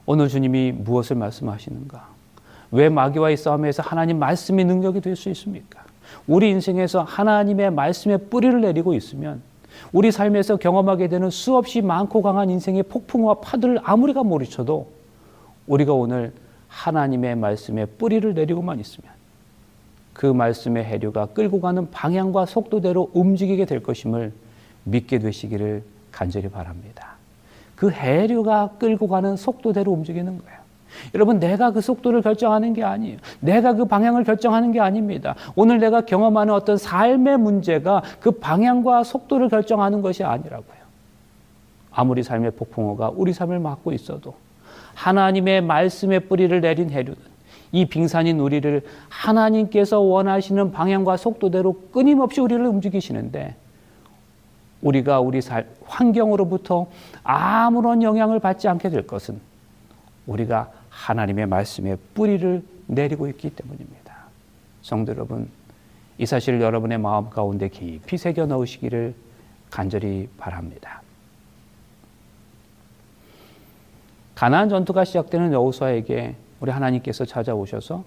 오늘 0.05 0.29
주님이 0.29 0.71
무엇을 0.71 1.17
말씀하시는가? 1.17 2.07
왜 2.71 2.87
마귀와의 2.87 3.35
싸움에서 3.35 3.83
하나님 3.83 4.17
말씀이 4.17 4.63
능력이 4.63 5.01
될 5.01 5.17
수 5.17 5.27
있습니까? 5.31 5.83
우리 6.25 6.51
인생에서 6.51 7.03
하나님의 7.03 7.71
말씀의 7.71 8.29
뿌리를 8.29 8.61
내리고 8.61 8.93
있으면 8.93 9.41
우리 9.91 10.09
삶에서 10.09 10.55
경험하게 10.55 11.09
되는 11.09 11.29
수없이 11.29 11.81
많고 11.81 12.21
강한 12.21 12.49
인생의 12.49 12.83
폭풍과 12.83 13.41
파도를 13.41 13.81
아무리가 13.83 14.23
몰이쳐도 14.23 14.87
우리가 15.67 15.91
오늘 15.91 16.31
하나님의 16.75 17.35
말씀에 17.38 17.85
뿌리를 17.85 18.33
내리고만 18.33 18.79
있으면 18.79 19.09
그 20.13 20.25
말씀의 20.25 20.83
해류가 20.83 21.27
끌고 21.27 21.61
가는 21.61 21.89
방향과 21.89 22.45
속도대로 22.45 23.09
움직이게 23.13 23.65
될 23.65 23.81
것임을 23.81 24.33
믿게 24.83 25.19
되시기를 25.19 25.83
간절히 26.11 26.49
바랍니다. 26.49 27.15
그 27.75 27.91
해류가 27.91 28.71
끌고 28.77 29.07
가는 29.07 29.35
속도대로 29.35 29.91
움직이는 29.91 30.38
거예요. 30.38 30.59
여러분, 31.13 31.39
내가 31.39 31.71
그 31.71 31.81
속도를 31.81 32.21
결정하는 32.21 32.73
게 32.73 32.83
아니에요. 32.83 33.17
내가 33.41 33.73
그 33.73 33.85
방향을 33.85 34.23
결정하는 34.23 34.71
게 34.71 34.79
아닙니다. 34.79 35.35
오늘 35.55 35.79
내가 35.79 36.01
경험하는 36.01 36.53
어떤 36.53 36.77
삶의 36.77 37.38
문제가 37.38 38.01
그 38.21 38.31
방향과 38.31 39.03
속도를 39.03 39.49
결정하는 39.49 40.01
것이 40.01 40.23
아니라고요. 40.23 40.85
아무리 41.91 42.23
삶의 42.23 42.51
폭풍우가 42.51 43.11
우리 43.15 43.33
삶을 43.33 43.59
막고 43.59 43.91
있어도 43.91 44.35
하나님의 44.95 45.62
말씀의 45.62 46.21
뿌리를 46.21 46.60
내린 46.60 46.89
해류는 46.89 47.36
이 47.71 47.86
빙산인 47.86 48.39
우리를 48.39 48.81
하나님께서 49.10 49.99
원하시는 49.99 50.71
방향과 50.71 51.17
속도대로 51.17 51.73
끊임없이 51.91 52.41
우리를 52.41 52.65
움직이시는데 52.65 53.55
우리가 54.81 55.19
우리 55.19 55.41
살, 55.41 55.67
환경으로부터 55.86 56.88
아무런 57.23 58.01
영향을 58.01 58.39
받지 58.39 58.67
않게 58.67 58.89
될 58.89 59.05
것은 59.05 59.39
우리가 60.25 60.71
하나님의 60.89 61.47
말씀에 61.47 61.97
뿌리를 62.13 62.63
내리고 62.88 63.27
있기 63.27 63.49
때문입니다. 63.49 64.15
성도 64.81 65.12
여러분, 65.12 65.49
이 66.17 66.25
사실을 66.25 66.62
여러분의 66.62 66.97
마음 66.99 67.29
가운데 67.29 67.67
깊이 67.67 68.17
새겨 68.17 68.45
넣으시기를 68.45 69.13
간절히 69.69 70.29
바랍니다. 70.38 71.01
가나안 74.36 74.69
전투가 74.69 75.06
시작되는 75.06 75.54
여호수아에게 75.54 76.36
우리 76.60 76.71
하나님께서 76.71 77.26
찾아오셔서 77.26 78.04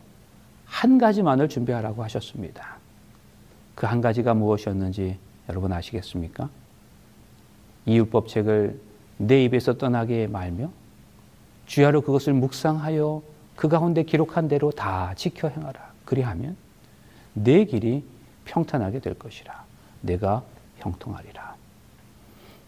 한 0.67 0.99
가지만을 0.99 1.49
준비하라고 1.49 2.05
하셨습니다. 2.05 2.77
그 3.75 3.87
한 3.87 4.01
가지가 4.01 4.35
무엇이었는지 4.35 5.17
여러분 5.49 5.73
아시겠습니까? 5.73 6.51
이 7.87 7.97
율법 7.97 8.29
책을 8.29 8.79
내 9.19 9.45
입에서 9.45 9.79
떠나게 9.79 10.27
말며 10.27 10.71
주야로 11.67 12.03
그것을 12.03 12.35
묵상하여 12.35 13.23
그 13.57 13.69
가운데 13.69 14.03
기록한 14.03 14.49
대로 14.49 14.71
다 14.71 15.15
지켜 15.17 15.49
행하라. 15.49 15.93
그리하면 16.05 16.57
내 17.35 17.65
길이 17.65 18.05
평탄하게 18.45 19.01
될 19.01 19.15
것이라. 19.15 19.65
내가 20.03 20.43
형통하리라. 20.79 21.48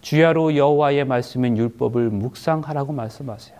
주야로 0.00 0.56
여호와의 0.56 1.04
말씀인 1.04 1.56
율법을 1.56 2.10
묵상하라고 2.10 2.92
말씀하세요. 2.92 3.58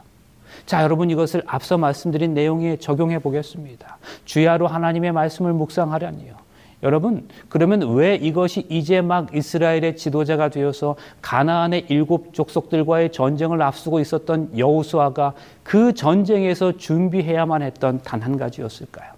자, 0.66 0.83
여러분 0.83 1.11
이것을 1.11 1.42
앞서 1.46 1.79
말씀드린 1.79 2.35
내용에 2.35 2.76
적용해 2.76 3.20
보겠습니다. 3.20 3.98
주야로 4.24 4.66
하나님의 4.66 5.12
말씀을 5.12 5.53
묵상하라니요. 5.53 6.35
여러분, 6.83 7.29
그러면 7.50 7.94
왜 7.94 8.14
이것이 8.14 8.66
이제 8.70 9.03
막 9.03 9.35
이스라엘의 9.35 9.96
지도자가 9.96 10.48
되어서 10.48 10.96
가나안의 11.20 11.87
일곱 11.88 12.33
족속들과의 12.33 13.12
전쟁을 13.12 13.61
앞두고 13.61 14.00
있었던 14.00 14.57
여호수아가 14.57 15.35
그 15.62 15.92
전쟁에서 15.92 16.79
준비해야만 16.79 17.61
했던 17.62 18.00
단 18.03 18.22
한 18.22 18.38
가지였을까요? 18.38 19.12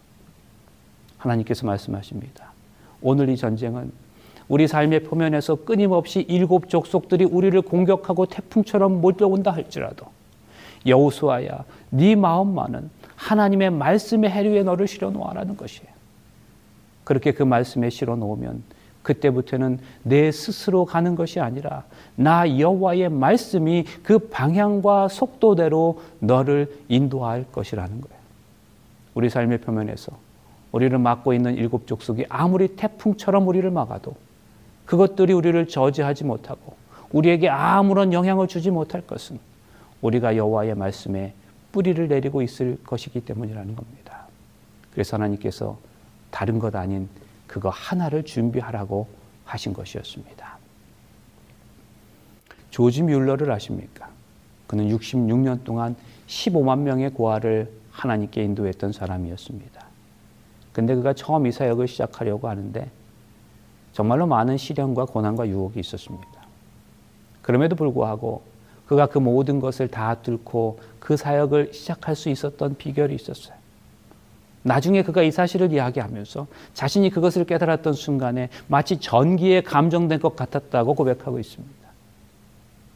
하나님께서 1.18 1.66
말씀하십니다. 1.66 2.52
오늘 3.00 3.28
이 3.28 3.37
전쟁은 3.37 3.92
우리 4.52 4.68
삶의 4.68 5.04
표면에서 5.04 5.54
끊임없이 5.64 6.26
일곱 6.28 6.68
족속들이 6.68 7.24
우리를 7.24 7.58
공격하고 7.62 8.26
태풍처럼 8.26 9.00
몰려온다 9.00 9.50
할지라도 9.50 10.04
여호수아야 10.84 11.64
네 11.88 12.14
마음만은 12.14 12.90
하나님의 13.16 13.70
말씀의 13.70 14.28
해류에 14.28 14.62
너를 14.62 14.86
실어 14.86 15.10
놓아라는 15.10 15.56
것이에요. 15.56 15.88
그렇게 17.02 17.32
그 17.32 17.42
말씀에 17.42 17.88
실어 17.88 18.14
놓으면 18.14 18.62
그때부터는 19.02 19.78
내 20.02 20.30
스스로 20.30 20.84
가는 20.84 21.14
것이 21.14 21.40
아니라 21.40 21.84
나 22.14 22.58
여호와의 22.58 23.08
말씀이 23.08 23.86
그 24.02 24.18
방향과 24.18 25.08
속도대로 25.08 26.02
너를 26.18 26.70
인도할 26.88 27.46
것이라는 27.50 28.02
거예요. 28.02 28.18
우리 29.14 29.30
삶의 29.30 29.62
표면에서 29.62 30.12
우리를 30.72 30.98
막고 30.98 31.32
있는 31.32 31.54
일곱 31.54 31.86
족속이 31.86 32.26
아무리 32.28 32.68
태풍처럼 32.76 33.48
우리를 33.48 33.70
막아도 33.70 34.14
그것들이 34.92 35.33
우리를 35.33 35.68
저지하지 35.68 36.24
못하고 36.24 36.74
우리에게 37.12 37.48
아무런 37.48 38.12
영향을 38.12 38.46
주지 38.46 38.70
못할 38.70 39.00
것은 39.00 39.38
우리가 40.02 40.37
여호와의 40.37 40.74
말씀에 40.74 41.33
뿌리를 41.72 42.09
내리고 42.09 42.42
있을 42.42 42.76
것이기 42.85 43.22
때문이라는 43.22 43.74
겁니다. 43.74 44.26
그래서 44.92 45.16
하나님께서 45.16 45.78
다른 46.31 46.59
것 46.59 46.76
아닌 46.76 47.09
그거 47.46 47.70
하나를 47.70 48.24
준비하라고 48.24 49.09
하신 49.46 49.72
것이었습니다. 49.72 50.59
조지 52.68 53.02
뮬러를 53.02 53.50
아십니까? 53.50 54.11
그는 54.66 54.94
66년 54.94 55.64
동안 55.64 55.96
15만 56.26 56.81
명의 56.81 57.09
고아를 57.09 57.72
하나님께 57.92 58.44
인도했던 58.44 58.92
사람이었습니다. 58.92 59.87
근데 60.74 60.94
그가 60.94 61.14
처음 61.14 61.46
이 61.46 61.52
사역을 61.52 61.88
시작하려고 61.88 62.50
하는데 62.50 62.90
정말로 63.92 64.26
많은 64.26 64.57
시련과 64.57 65.07
고난과 65.07 65.48
유혹이 65.48 65.81
있었습니다. 65.81 66.26
그럼에도 67.42 67.76
불구하고 67.76 68.42
그가 68.87 69.07
그 69.07 69.18
모든 69.18 69.61
것을 69.61 69.88
다 69.88 70.14
뚫고 70.16 70.78
그 70.98 71.16
사역을 71.16 71.72
시작할 71.72 72.14
수 72.16 72.28
있었던 72.28 72.76
비결이 72.76 73.14
있었어요. 73.14 73.57
나중에 74.64 75.02
그가 75.02 75.22
이 75.22 75.31
사실을 75.31 75.72
이야기하면서 75.72 76.46
자신이 76.74 77.11
그것을 77.11 77.44
깨달았던 77.44 77.94
순간에 77.94 78.48
마치 78.68 78.98
전기에 78.98 79.62
감정된 79.62 80.20
것 80.20 80.37
같았다고 80.37 80.94
고백하고 80.94 81.38
있습니다. 81.38 81.74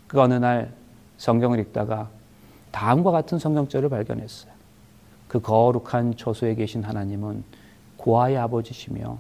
그 0.07 0.21
어느 0.21 0.35
날 0.35 0.73
성경을 1.19 1.59
읽다가 1.61 2.09
다음과 2.71 3.11
같은 3.11 3.39
성경절을 3.39 3.89
발견했어요. 3.89 4.53
그 5.29 5.41
거룩한 5.41 6.17
처소에 6.17 6.55
계신 6.55 6.85
하나님은 6.85 7.43
고아의 7.97 8.37
아버지시며 8.37 9.19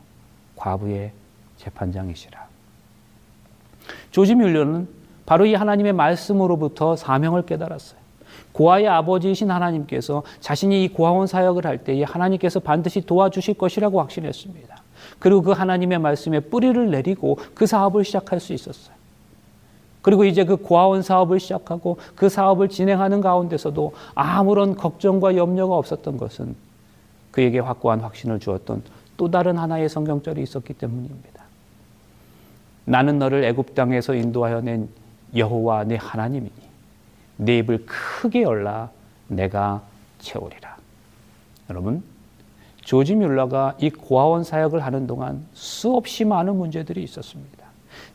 과부의 0.55 1.13
재판장이시라. 1.59 2.47
조지 4.11 4.35
뮬러는 4.35 4.89
바로 5.25 5.47
이 5.47 5.55
하나님의 5.55 5.93
말씀으로부터 5.93 6.97
사명을 6.97 7.47
깨달았어요. 7.47 7.99
고아의 8.53 8.89
아버지이신 8.89 9.51
하나님께서 9.51 10.23
자신이 10.41 10.85
이 10.85 10.89
고아원 10.89 11.27
사역을 11.27 11.67
할 11.67 11.85
때에 11.85 12.05
하나님께서 12.05 12.61
반드시 12.61 13.01
도와주실 13.03 13.55
것이라고 13.55 14.01
확신했습니다. 14.01 14.83
그리고 15.19 15.43
그 15.43 15.53
하나님의 15.53 15.99
말씀에 15.99 16.41
뿌리를 16.41 16.91
내리고 16.91 17.39
그 17.55 17.67
사업을 17.67 18.05
시작할 18.05 18.41
수 18.41 18.53
있었어요. 18.53 18.97
그리고 20.03 20.25
이제 20.25 20.45
그 20.45 20.57
고아원 20.57 21.03
사업을 21.03 21.41
시작하고 21.41 21.99
그 22.15 22.29
사업을 22.29 22.69
진행하는 22.69 23.21
가운데서도 23.21 23.93
아무런 24.15 24.77
걱정과 24.77 25.37
염려가 25.37 25.75
없었던 25.77 26.17
것은 26.17 26.55
그에게 27.33 27.59
확고한 27.59 28.01
확신을 28.01 28.39
주었던 28.39 28.83
또 29.17 29.31
다른 29.31 29.59
하나의 29.59 29.89
성경절이 29.89 30.43
있었기 30.43 30.75
때문입니다. 30.75 31.36
나는 32.87 33.19
너를 33.19 33.45
애굽 33.45 33.75
땅에서 33.75 34.15
인도하여 34.15 34.63
낸 34.63 34.89
여호와 35.35 35.85
내 35.85 35.99
하나님이니 36.01 36.53
내 37.37 37.59
입을 37.59 37.85
크게 37.85 38.43
열라 38.43 38.91
내가 39.29 39.83
채우리라. 40.21 40.77
여러분 41.69 42.03
조지 42.83 43.17
뮬러가 43.17 43.75
이 43.81 43.91
고아원 43.91 44.45
사역을 44.45 44.85
하는 44.85 45.07
동안 45.07 45.45
수없이 45.53 46.25
많은 46.25 46.57
문제들이 46.57 47.03
있었습니다. 47.03 47.67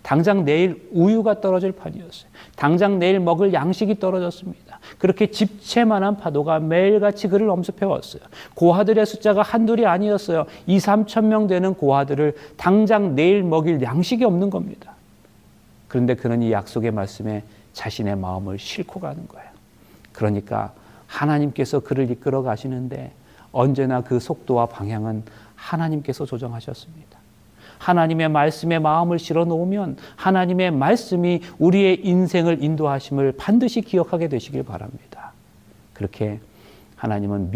당장 0.02 0.46
내일 0.46 0.90
우유가 0.94 1.42
떨어질 1.42 1.74
판이었어요. 1.74 2.32
당장 2.56 2.98
내일 2.98 3.20
먹을 3.20 3.54
양식이 3.54 4.00
떨어졌습니다. 4.00 4.71
그렇게 4.98 5.32
집채만한 5.32 6.18
파도가 6.18 6.60
매일같이 6.60 7.28
그를 7.28 7.50
엄습해 7.50 7.86
왔어요. 7.86 8.22
고아들의 8.56 9.06
숫자가 9.06 9.42
한둘이 9.42 9.86
아니었어요. 9.86 10.46
2, 10.68 10.78
3천 10.78 11.26
명 11.26 11.48
되는 11.48 11.74
고아들을 11.74 12.36
당장 12.58 13.16
내일 13.16 13.44
먹일 13.44 13.82
양식이 13.82 14.24
없는 14.24 14.50
겁니다. 14.50 14.94
그런데 15.88 16.16
그는 16.16 16.42
이 16.42 16.52
약속의 16.52 16.92
말씀에 16.92 17.44
자신의 17.74 18.16
마음을 18.18 18.60
싣고 18.60 19.00
가는 19.00 19.28
거예요. 19.28 19.50
그러니까 20.14 20.74
하나님께서 21.08 21.80
그를 21.80 22.10
이끌어 22.10 22.42
가시는데 22.42 23.12
언제나 23.52 24.02
그 24.02 24.20
속도와 24.20 24.68
방향은 24.68 25.24
하나님께서 25.56 26.26
조정하셨습니다. 26.26 27.11
하나님의 27.82 28.30
말씀에 28.30 28.78
마음을 28.78 29.18
실어 29.18 29.44
놓으면 29.44 29.98
하나님의 30.16 30.70
말씀이 30.70 31.42
우리의 31.58 32.06
인생을 32.06 32.64
인도하심을 32.64 33.34
반드시 33.38 33.82
기억하게 33.82 34.28
되시길 34.28 34.64
바랍니다. 34.64 35.32
그렇게 35.94 36.40
하나님은 36.96 37.50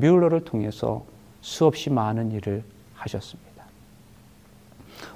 뮬러를 0.00 0.44
통해서 0.44 1.04
수없이 1.40 1.88
많은 1.88 2.30
일을 2.32 2.62
하셨습니다. 2.94 3.64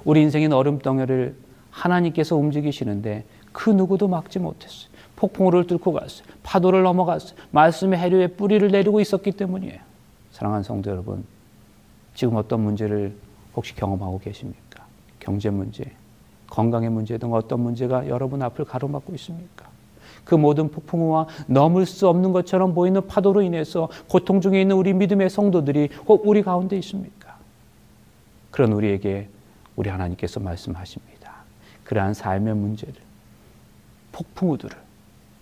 우리 0.03 0.23
인생의 0.23 0.51
얼음덩어리를 0.51 1.35
하나님께서 1.69 2.35
움직이시는데 2.35 3.23
그 3.51 3.69
누구도 3.69 4.07
막지 4.07 4.39
못했어요. 4.39 4.89
폭풍우를 5.15 5.67
뚫고 5.67 5.93
갔어요. 5.93 6.27
파도를 6.41 6.81
넘어갔어요. 6.81 7.37
말씀의 7.51 7.99
해류에 7.99 8.27
뿌리를 8.29 8.67
내리고 8.67 8.99
있었기 8.99 9.31
때문이에요. 9.33 9.79
사랑하는 10.31 10.63
성도 10.63 10.89
여러분, 10.89 11.23
지금 12.15 12.35
어떤 12.35 12.61
문제를 12.61 13.15
혹시 13.55 13.75
경험하고 13.75 14.19
계십니까? 14.19 14.85
경제 15.19 15.49
문제, 15.49 15.85
건강의 16.49 16.89
문제 16.89 17.17
등 17.17 17.33
어떤 17.33 17.61
문제가 17.61 18.07
여러분 18.07 18.41
앞을 18.41 18.65
가로막고 18.65 19.13
있습니까? 19.15 19.65
그 20.23 20.35
모든 20.35 20.69
폭풍우와 20.69 21.27
넘을 21.47 21.85
수 21.85 22.07
없는 22.07 22.31
것처럼 22.31 22.73
보이는 22.73 23.05
파도로 23.07 23.41
인해서 23.41 23.89
고통 24.09 24.41
중에 24.41 24.61
있는 24.61 24.75
우리 24.75 24.93
믿음의 24.93 25.29
성도들이 25.29 25.89
혹 26.07 26.27
우리 26.27 26.41
가운데 26.41 26.77
있습니까? 26.77 27.37
그런 28.51 28.73
우리에게 28.73 29.29
우리 29.75 29.89
하나님께서 29.89 30.39
말씀하십니다. 30.39 31.33
그러한 31.83 32.13
삶의 32.13 32.55
문제를, 32.55 32.95
폭풍우들을 34.11 34.75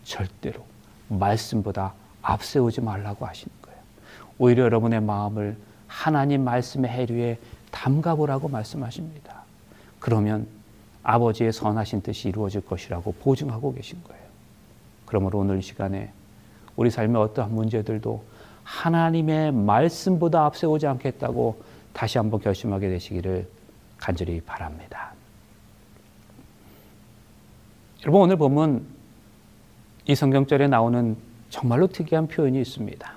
절대로 0.03 0.63
말씀보다 1.07 1.93
앞세우지 2.21 2.81
말라고 2.81 3.25
하시는 3.25 3.53
거예요. 3.61 3.79
오히려 4.37 4.63
여러분의 4.63 5.01
마음을 5.01 5.57
하나님 5.87 6.43
말씀의 6.43 6.91
해류에 6.91 7.37
담가보라고 7.73 8.47
말씀하십니다. 8.47 9.43
그러면 9.99 10.47
아버지의 11.01 11.51
선하신 11.51 12.01
뜻이 12.01 12.29
이루어질 12.29 12.61
것이라고 12.61 13.13
보증하고 13.19 13.73
계신 13.73 14.01
거예요. 14.03 14.23
그러므로 15.05 15.39
오늘 15.39 15.59
이 15.59 15.61
시간에 15.61 16.11
우리 16.75 16.89
삶의 16.89 17.21
어떠한 17.21 17.53
문제들도 17.53 18.23
하나님의 18.63 19.51
말씀보다 19.51 20.45
앞세우지 20.45 20.87
않겠다고 20.87 21.61
다시 21.91 22.17
한번 22.17 22.39
결심하게 22.39 22.89
되시기를 22.89 23.47
간절히 23.97 24.39
바랍니다. 24.39 25.11
여러분 28.03 28.21
오늘 28.21 28.37
보면 28.37 28.85
이 30.05 30.15
성경절에 30.15 30.67
나오는 30.67 31.17
정말로 31.49 31.87
특이한 31.87 32.27
표현이 32.27 32.59
있습니다. 32.61 33.13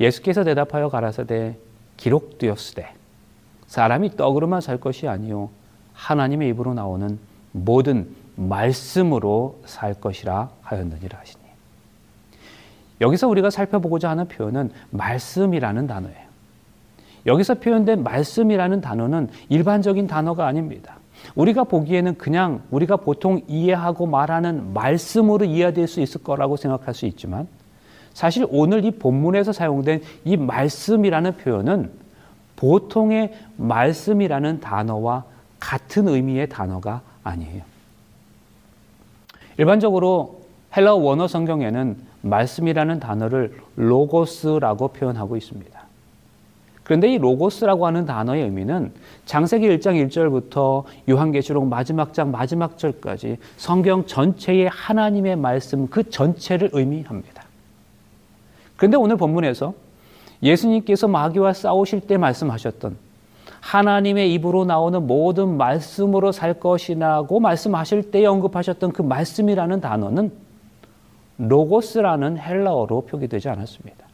예수께서 0.00 0.44
대답하여 0.44 0.88
가라사대 0.88 1.56
기록되었으되 1.96 3.03
사람이 3.66 4.16
떡으로만 4.16 4.60
살 4.60 4.78
것이 4.78 5.08
아니요 5.08 5.50
하나님의 5.92 6.50
입으로 6.50 6.74
나오는 6.74 7.18
모든 7.52 8.08
말씀으로 8.36 9.60
살 9.64 9.94
것이라 9.94 10.50
하였느니라 10.62 11.18
하시니. 11.18 11.44
여기서 13.00 13.28
우리가 13.28 13.50
살펴보고자 13.50 14.10
하는 14.10 14.28
표현은 14.28 14.70
말씀이라는 14.90 15.86
단어예요. 15.86 16.24
여기서 17.26 17.54
표현된 17.54 18.02
말씀이라는 18.02 18.80
단어는 18.80 19.28
일반적인 19.48 20.06
단어가 20.06 20.46
아닙니다. 20.46 20.98
우리가 21.34 21.64
보기에는 21.64 22.18
그냥 22.18 22.62
우리가 22.70 22.96
보통 22.96 23.40
이해하고 23.48 24.06
말하는 24.06 24.74
말씀으로 24.74 25.44
이해될 25.44 25.88
수 25.88 26.00
있을 26.00 26.22
거라고 26.22 26.56
생각할 26.56 26.92
수 26.92 27.06
있지만 27.06 27.48
사실 28.12 28.46
오늘 28.50 28.84
이 28.84 28.90
본문에서 28.92 29.52
사용된 29.52 30.02
이 30.24 30.36
말씀이라는 30.36 31.36
표현은 31.38 31.90
보통의 32.56 33.32
말씀이라는 33.56 34.60
단어와 34.60 35.24
같은 35.58 36.08
의미의 36.08 36.48
단어가 36.48 37.00
아니에요. 37.22 37.62
일반적으로 39.56 40.42
헬라 40.76 40.94
원어 40.94 41.28
성경에는 41.28 41.96
말씀이라는 42.22 43.00
단어를 43.00 43.60
로고스라고 43.76 44.88
표현하고 44.88 45.36
있습니다. 45.36 45.84
그런데 46.82 47.12
이 47.12 47.18
로고스라고 47.18 47.86
하는 47.86 48.04
단어의 48.04 48.42
의미는 48.44 48.92
장세기 49.24 49.66
1장 49.68 50.06
1절부터 50.06 50.84
요한계시록 51.08 51.66
마지막 51.66 52.12
장 52.12 52.30
마지막 52.30 52.76
절까지 52.76 53.38
성경 53.56 54.04
전체의 54.04 54.68
하나님의 54.68 55.36
말씀 55.36 55.88
그 55.88 56.08
전체를 56.10 56.70
의미합니다. 56.72 57.44
그런데 58.76 58.98
오늘 58.98 59.16
본문에서 59.16 59.72
예수님께서 60.42 61.08
마귀와 61.08 61.52
싸우실 61.52 62.00
때 62.00 62.16
말씀하셨던 62.16 62.96
하나님의 63.60 64.32
입으로 64.34 64.64
나오는 64.64 65.06
모든 65.06 65.56
말씀으로 65.56 66.32
살 66.32 66.54
것이라고 66.54 67.40
말씀하실 67.40 68.10
때 68.10 68.24
언급하셨던 68.26 68.92
그 68.92 69.02
말씀이라는 69.02 69.80
단어는 69.80 70.32
로고스라는 71.38 72.38
헬라어로 72.38 73.06
표기되지 73.06 73.48
않았습니다. 73.48 74.04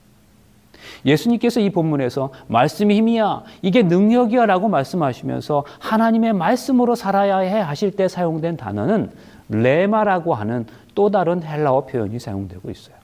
예수님께서 1.04 1.60
이 1.60 1.70
본문에서 1.70 2.30
말씀이 2.46 2.94
힘이야, 2.94 3.42
이게 3.62 3.82
능력이야 3.82 4.46
라고 4.46 4.68
말씀하시면서 4.68 5.64
하나님의 5.78 6.32
말씀으로 6.32 6.94
살아야 6.94 7.38
해 7.38 7.58
하실 7.58 7.90
때 7.90 8.08
사용된 8.08 8.56
단어는 8.56 9.10
레마라고 9.48 10.34
하는 10.34 10.66
또 10.94 11.10
다른 11.10 11.42
헬라어 11.42 11.86
표현이 11.86 12.18
사용되고 12.18 12.70
있어요. 12.70 12.99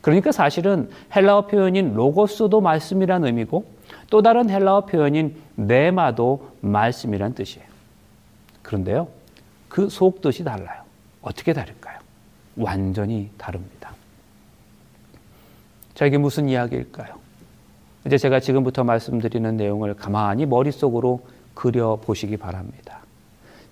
그러니까 0.00 0.32
사실은 0.32 0.90
헬라어 1.14 1.46
표현인 1.46 1.94
로고스도 1.94 2.60
말씀이란 2.60 3.24
의미고 3.24 3.64
또 4.10 4.22
다른 4.22 4.50
헬라어 4.50 4.82
표현인 4.86 5.36
네마도 5.56 6.50
말씀이란 6.60 7.34
뜻이에요. 7.34 7.66
그런데요, 8.62 9.08
그 9.68 9.88
속뜻이 9.88 10.44
달라요. 10.44 10.82
어떻게 11.22 11.52
다를까요? 11.52 11.98
완전히 12.56 13.30
다릅니다. 13.38 13.92
자, 15.94 16.06
이게 16.06 16.18
무슨 16.18 16.48
이야기일까요? 16.48 17.14
이제 18.06 18.18
제가 18.18 18.40
지금부터 18.40 18.84
말씀드리는 18.84 19.56
내용을 19.56 19.94
가만히 19.94 20.46
머릿속으로 20.46 21.20
그려 21.54 21.96
보시기 21.96 22.36
바랍니다. 22.36 23.00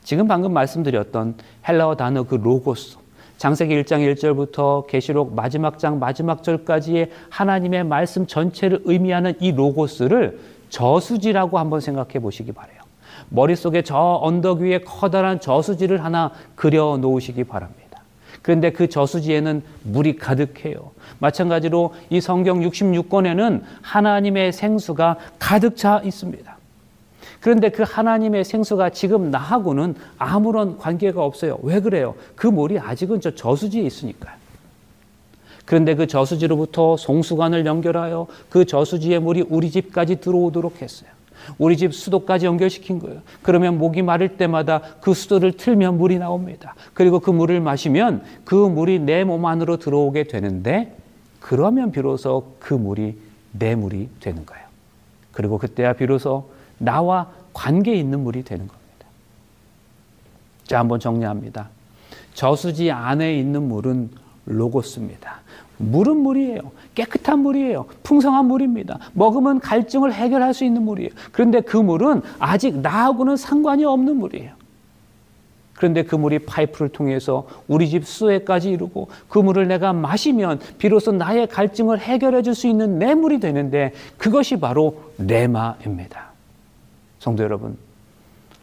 지금 0.03 0.29
방금 0.29 0.53
말씀드렸던 0.53 1.37
헬라어 1.69 1.97
단어 1.97 2.25
그 2.25 2.35
로고스, 2.35 2.99
장세기 3.39 3.83
1장 3.83 4.15
1절부터 4.15 4.87
계시록 4.87 5.35
마지막 5.35 5.79
장 5.79 5.99
마지막 5.99 6.43
절까지의 6.43 7.11
하나님의 7.29 7.85
말씀 7.85 8.27
전체를 8.27 8.81
의미하는 8.85 9.35
이 9.41 9.53
로고스를 9.53 10.39
저수지라고 10.71 11.59
한번 11.59 11.81
생각해 11.81 12.19
보시기 12.21 12.53
바래요. 12.53 12.81
머릿속에 13.29 13.83
저 13.83 14.19
언덕 14.23 14.61
위에 14.61 14.79
커다란 14.79 15.41
저수지를 15.41 16.03
하나 16.03 16.31
그려 16.55 16.97
놓으시기 16.97 17.45
바랍니다. 17.45 18.03
그런데 18.43 18.71
그 18.71 18.89
저수지에는 18.89 19.63
물이 19.83 20.17
가득해요. 20.17 20.93
마찬가지로 21.19 21.95
이 22.11 22.21
성경 22.21 22.61
66권에는 22.61 23.63
하나님의 23.83 24.53
생수가 24.53 25.17
가득 25.39 25.77
차 25.77 26.01
있습니다. 26.05 26.56
그런데 27.47 27.69
그 27.69 27.85
하나님의 27.87 28.45
생수가 28.45 28.91
지금 28.91 29.31
나하고는 29.31 29.95
아무런 30.19 30.79
관계가 30.79 31.25
없어요. 31.25 31.61
왜 31.63 31.79
그래요? 31.79 32.17
그 32.35 32.49
물이 32.49 32.81
아직은 32.81 33.21
저 33.21 33.37
저수지에 33.37 33.83
있으니까요. 33.83 34.35
그런데 35.65 35.95
그 35.95 36.09
저수지로부터 36.09 36.97
송수관을 36.97 37.65
연결하여 37.65 38.27
그 38.49 38.65
저수지의 38.65 39.21
물이 39.21 39.45
우리 39.49 39.71
집까지 39.71 40.17
들어오도록 40.17 40.83
했어요. 40.83 41.09
우리 41.57 41.77
집 41.77 41.95
수도까지 41.95 42.47
연결시킨 42.47 42.99
거예요. 42.99 43.21
그러면 43.43 43.79
목이 43.79 44.03
마를 44.03 44.37
때마다 44.37 44.81
그 45.01 45.15
수도를 45.15 45.53
틀면 45.53 45.99
물이 45.99 46.19
나옵니다. 46.19 46.75
그리고 46.95 47.21
그 47.21 47.31
물을 47.31 47.61
마시면 47.61 48.25
그 48.45 48.57
물이 48.57 48.99
내 48.99 49.23
몸 49.23 49.47
안으로 49.47 49.77
들어오게 49.77 50.25
되는데 50.25 50.97
그러면 51.39 51.93
비로소 51.93 52.55
그 52.59 52.75
물이 52.75 53.17
내 53.53 53.77
물이 53.77 54.09
되는 54.19 54.45
거예요. 54.45 54.67
그리고 55.31 55.59
그때야 55.59 55.93
비로소 55.93 56.56
나와 56.79 57.29
관계 57.53 57.95
있는 57.95 58.21
물이 58.21 58.45
되는 58.45 58.67
겁니다. 58.67 58.87
자, 60.65 60.79
한번 60.79 61.01
정리합니다. 61.01 61.69
저수지 62.35 62.91
안에 62.91 63.39
있는 63.39 63.63
물은 63.69 64.11
로고스입니다. 64.47 65.41
물은 65.79 66.17
물이에요. 66.19 66.61
깨끗한 66.95 67.41
물이에요. 67.41 67.87
풍성한 68.03 68.47
물입니다. 68.47 68.99
먹으면 69.13 69.61
갈증을 69.61 70.13
해결할 70.13 70.55
수 70.55 70.65
있는 70.65 70.83
물이에요. 70.83 71.11
그런데 71.33 71.61
그 71.61 71.77
물은 71.77 72.23
아직 72.39 72.79
나하고는 72.79 73.37
상관이 73.37 73.85
없는 73.85 74.17
물이에요. 74.17 74.53
그런데 75.75 76.05
그 76.05 76.17
물이 76.17 76.41
파이프를 76.41 76.89
통해서 76.89 77.47
우리 77.69 77.91
집 77.91 78.07
수에까지 78.07 78.71
이르고 78.71 79.09
그 79.29 79.39
물을 79.39 79.69
내가 79.69 79.93
마시면 79.93 80.61
비로소 80.79 81.13
나의 81.13 81.49
갈증을 81.49 82.01
해결해 82.01 82.41
줄 82.41 82.55
수 82.55 82.67
있는 82.67 82.99
내 82.99 83.15
물이 83.15 83.41
되는데 83.41 83.93
그것이 84.17 84.59
바로 84.59 85.13
레마입니다. 85.19 86.33
성도 87.27 87.43
여러분, 87.43 87.77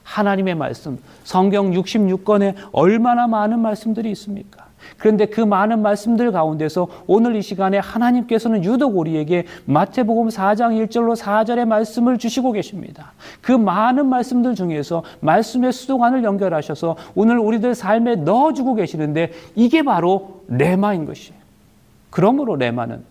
하나님의 0.03 0.55
말씀, 0.55 0.97
성경 1.25 1.71
66권에 1.71 2.55
얼마나 2.71 3.27
많은 3.27 3.59
말씀들이 3.59 4.09
있습니까? 4.11 4.67
그런데 4.97 5.25
그 5.25 5.41
많은 5.41 5.81
말씀들 5.81 6.31
가운데서 6.31 6.87
오늘 7.05 7.35
이 7.35 7.41
시간에 7.41 7.77
하나님께서는 7.77 8.63
유독 8.63 8.97
우리에게 8.97 9.47
마태복음 9.65 10.29
4장 10.29 10.87
1절로 10.87 11.17
4절의 11.19 11.65
말씀을 11.65 12.17
주시고 12.17 12.53
계십니다. 12.53 13.11
그 13.41 13.51
많은 13.51 14.07
말씀들 14.07 14.55
중에서 14.55 15.03
말씀의 15.19 15.73
수도관을 15.73 16.23
연결하셔서 16.23 16.95
오늘 17.15 17.39
우리들 17.39 17.75
삶에 17.75 18.15
넣어주고 18.15 18.75
계시는데 18.75 19.33
이게 19.55 19.83
바로 19.83 20.43
레마인 20.47 21.03
것이에요. 21.05 21.37
그러므로 22.09 22.55
레마는 22.55 23.03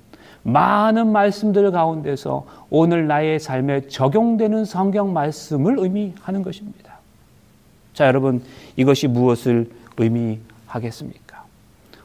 많은 0.43 1.13
말씀들 1.13 1.71
가운데서 1.71 2.45
오늘 2.71 3.07
나의 3.07 3.39
삶에 3.39 3.89
적용되는 3.89 4.65
성경 4.65 5.13
말씀을 5.13 5.79
의미하는 5.79 6.43
것입니다. 6.43 6.99
자, 7.95 8.07
여러분, 8.07 8.43
이것이 8.77 9.07
무엇을 9.07 9.71
의미하겠습니까? 9.97 11.45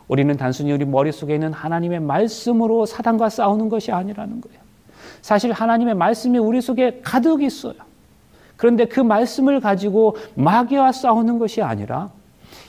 우리는 0.08 0.36
단순히 0.38 0.72
우리 0.72 0.86
머릿속에 0.86 1.36
있는 1.36 1.54
하나님의 1.54 2.00
말씀으로 2.00 2.86
사단과 2.86 3.30
싸우는 3.30 3.70
것이 3.70 3.92
아니라는 3.92 4.42
거예요. 4.42 4.60
사실 5.22 5.52
하나님의 5.52 5.96
말씀이 5.96 6.38
우리 6.38 6.62
속에 6.62 7.02
가득 7.04 7.42
있어요. 7.42 7.76
그런데 8.56 8.86
그 8.86 9.00
말씀을 9.00 9.60
가지고 9.60 10.16
마귀와 10.36 10.92
싸우는 10.92 11.40
것이 11.40 11.62
아니라 11.62 12.10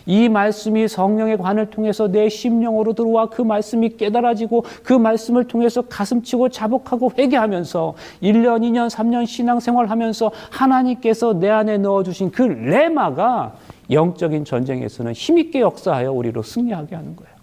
이 0.09 0.31
말씀이 0.31 0.89
성령의 0.89 1.37
관을 1.37 1.69
통해서 1.69 2.09
내 2.09 2.31
심령으로 2.31 2.95
들어와 2.95 3.29
그 3.29 3.43
말씀이 3.43 3.91
깨달아지고 3.99 4.65
그 4.83 4.95
말씀을 4.95 5.47
통해서 5.47 5.83
가슴치고 5.83 6.49
자복하고 6.49 7.13
회개하면서 7.17 7.95
1년, 8.23 8.63
2년, 8.63 8.89
3년 8.89 9.27
신앙생활 9.27 9.91
하면서 9.91 10.33
하나님께서 10.51 11.35
내 11.35 11.51
안에 11.51 11.77
넣어주신 11.77 12.31
그 12.31 12.43
레마가 12.43 13.55
영적인 13.91 14.47
전쟁에서는 14.47 15.13
힘있게 15.13 15.61
역사하여 15.61 16.11
우리로 16.11 16.43
승리하게 16.43 16.97
하는 16.97 17.15
거예요. 17.15 17.35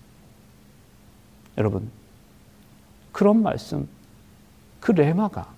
여러분, 1.59 1.91
그런 3.11 3.43
말씀, 3.43 3.88
그 4.80 4.91
레마가 4.91 5.49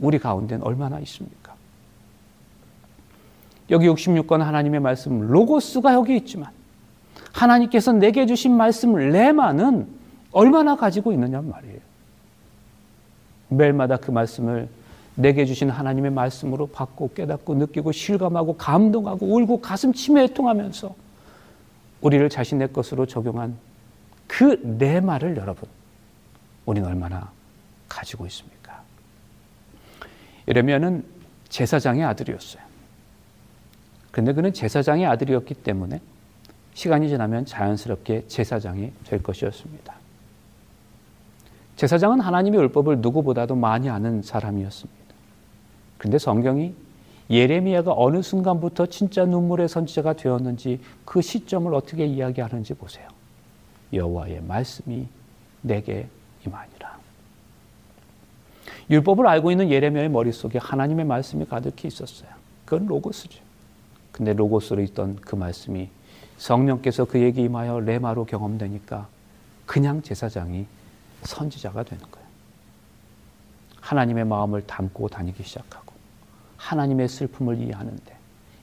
우리 0.00 0.18
가운데는 0.18 0.64
얼마나 0.64 0.98
있습니까? 0.98 1.47
여기 3.70 3.88
66권 3.88 4.38
하나님의 4.38 4.80
말씀, 4.80 5.20
로고스가 5.20 5.94
여기 5.94 6.16
있지만, 6.16 6.50
하나님께서 7.32 7.92
내게 7.92 8.26
주신 8.26 8.56
말씀, 8.56 8.94
레마는 8.94 9.86
얼마나 10.32 10.76
가지고 10.76 11.12
있느냐 11.12 11.40
말이에요. 11.40 11.78
매일마다 13.48 13.96
그 13.96 14.10
말씀을 14.10 14.68
내게 15.14 15.44
주신 15.44 15.68
하나님의 15.68 16.12
말씀으로 16.12 16.68
받고 16.68 17.10
깨닫고 17.14 17.54
느끼고 17.54 17.92
실감하고 17.92 18.56
감동하고 18.56 19.26
울고 19.26 19.60
가슴 19.60 19.92
치매 19.92 20.24
애통하면서 20.24 20.94
우리를 22.02 22.28
자신의 22.28 22.72
것으로 22.72 23.06
적용한 23.06 23.56
그내 24.28 25.00
말을 25.00 25.36
여러분 25.36 25.68
우리는 26.66 26.88
얼마나 26.88 27.32
가지고 27.88 28.26
있습니까? 28.26 28.82
이러면은 30.46 31.04
제사장의 31.48 32.04
아들이었어요. 32.04 32.67
근데 34.18 34.32
그는 34.32 34.52
제사장의 34.52 35.06
아들이었기 35.06 35.54
때문에 35.54 36.00
시간이 36.74 37.08
지나면 37.08 37.46
자연스럽게 37.46 38.26
제사장이 38.26 38.90
될 39.04 39.22
것이었습니다. 39.22 39.94
제사장은 41.76 42.18
하나님의 42.18 42.58
율법을 42.62 42.98
누구보다도 42.98 43.54
많이 43.54 43.88
아는 43.88 44.22
사람이었습니다. 44.22 45.14
근데 45.98 46.18
성경이 46.18 46.74
예레미야가 47.30 47.94
어느 47.94 48.20
순간부터 48.20 48.86
진짜 48.86 49.24
눈물의 49.24 49.68
선지자가 49.68 50.14
되었는지 50.14 50.80
그 51.04 51.22
시점을 51.22 51.72
어떻게 51.72 52.04
이야기하는지 52.04 52.74
보세요. 52.74 53.06
여호와의 53.92 54.42
말씀이 54.42 55.06
내게 55.62 56.08
임하니라. 56.44 56.98
율법을 58.90 59.28
알고 59.28 59.52
있는 59.52 59.70
예레미야의 59.70 60.08
머릿속에 60.08 60.58
하나님의 60.58 61.04
말씀이 61.04 61.44
가득히 61.44 61.86
있었어요. 61.86 62.30
그건 62.64 62.88
로고스죠. 62.88 63.46
근데 64.12 64.32
로고스로 64.32 64.82
있던 64.82 65.16
그 65.16 65.36
말씀이 65.36 65.88
성령께서 66.38 67.04
그에게 67.04 67.42
임하여 67.42 67.80
레마로 67.80 68.24
경험되니까 68.24 69.08
그냥 69.66 70.02
제사장이 70.02 70.66
선지자가 71.22 71.82
되는 71.82 72.04
거예요. 72.10 72.26
하나님의 73.80 74.24
마음을 74.24 74.66
담고 74.66 75.08
다니기 75.08 75.42
시작하고 75.42 75.92
하나님의 76.56 77.08
슬픔을 77.08 77.58
이해하는데 77.58 78.16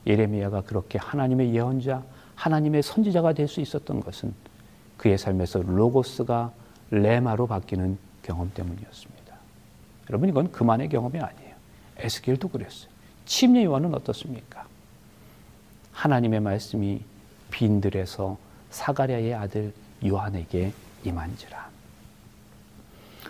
예레미야가 0.07 0.61
그렇게 0.61 0.97
하나님의 0.99 1.53
예언자, 1.55 2.03
하나님의 2.35 2.83
선지자가 2.83 3.33
될 3.33 3.47
수 3.47 3.61
있었던 3.61 4.01
것은 4.01 4.33
그의 4.97 5.17
삶에서 5.17 5.61
로고스가 5.61 6.51
레마로 6.91 7.47
바뀌는 7.47 7.97
경험 8.23 8.51
때문이었습니다. 8.53 9.35
여러분 10.09 10.29
이건 10.29 10.51
그만의 10.51 10.89
경험이 10.89 11.19
아니에요. 11.19 11.55
에스겔도 11.97 12.49
그랬어요. 12.49 12.89
침례 13.25 13.63
요한은 13.65 13.93
어떻습니까? 13.95 14.65
하나님의 15.95 16.41
말씀이 16.41 17.01
빈들에서 17.51 18.37
사가랴의 18.69 19.33
아들 19.33 19.73
요한에게 20.05 20.73
임한지라. 21.05 21.69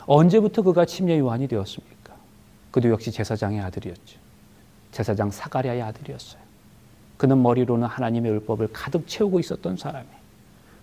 언제부터 0.08 0.64
그가 0.64 0.86
침례 0.86 1.20
요한이 1.20 1.48
되었습니까? 1.48 2.14
그도 2.72 2.90
역시 2.90 3.12
제사장의 3.12 3.62
아들이었죠. 3.62 4.18
제사장 4.92 5.32
사가랴의 5.32 5.82
아들이었어요. 5.82 6.42
그는 7.18 7.42
머리로는 7.42 7.88
하나님의 7.88 8.32
율법을 8.32 8.70
가득 8.74 9.08
채우고 9.08 9.40
있었던 9.40 9.78
사람이. 9.78 10.08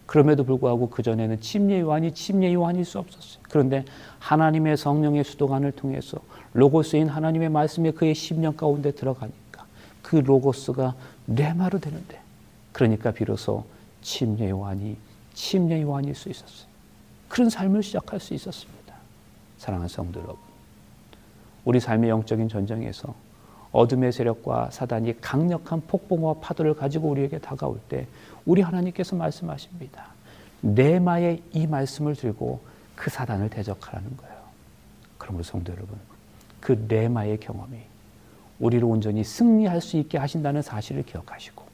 그럼에도 0.06 0.44
불구하고 0.44 0.88
그전에는 0.90 1.40
침례 1.40 1.80
요한이 1.80 2.14
침례 2.14 2.52
요한일 2.54 2.84
수 2.84 2.98
없었어요. 2.98 3.42
그런데 3.48 3.84
하나님의 4.18 4.76
성령의 4.76 5.24
수도관을 5.24 5.72
통해서 5.72 6.18
로고스인 6.54 7.08
하나님의 7.08 7.48
말씀이 7.48 7.92
그의 7.92 8.14
심령 8.14 8.56
가운데 8.56 8.92
들어가니까 8.92 9.64
그 10.02 10.16
로고스가 10.16 10.94
레마로 11.26 11.78
되는데 11.78 12.20
그러니까 12.72 13.10
비로소 13.10 13.64
침례 14.00 14.50
요한이 14.50 14.96
침례 15.34 15.82
요한일 15.82 16.14
수 16.14 16.28
있었어요. 16.28 16.68
그런 17.28 17.48
삶을 17.48 17.82
시작할 17.82 18.20
수 18.20 18.34
있었습니다. 18.34 18.94
사랑하는 19.58 19.88
성도 19.88 20.20
여러분. 20.20 20.38
우리 21.64 21.80
삶의 21.80 22.10
영적인 22.10 22.48
전쟁에서 22.48 23.14
어둠의 23.70 24.12
세력과 24.12 24.70
사단이 24.70 25.20
강력한 25.20 25.80
폭풍과 25.80 26.34
파도를 26.40 26.74
가지고 26.74 27.08
우리에게 27.08 27.38
다가올 27.38 27.80
때 27.88 28.06
우리 28.44 28.60
하나님께서 28.60 29.16
말씀하십니다. 29.16 30.08
내마의 30.60 31.42
이 31.52 31.66
말씀을 31.66 32.14
들고 32.14 32.60
그 32.94 33.08
사단을 33.08 33.48
대적하라는 33.48 34.16
거예요. 34.16 34.36
그러므로 35.16 35.42
성도 35.42 35.72
여러분, 35.72 35.98
그 36.60 36.84
레마의 36.88 37.40
경험이 37.40 37.78
우리를 38.62 38.84
온전히 38.84 39.24
승리할 39.24 39.80
수 39.80 39.96
있게 39.96 40.18
하신다는 40.18 40.62
사실을 40.62 41.02
기억하시고 41.02 41.64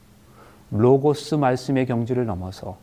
로고스 0.71 1.35
말씀의 1.35 1.85
경지를 1.85 2.25
넘어서 2.25 2.77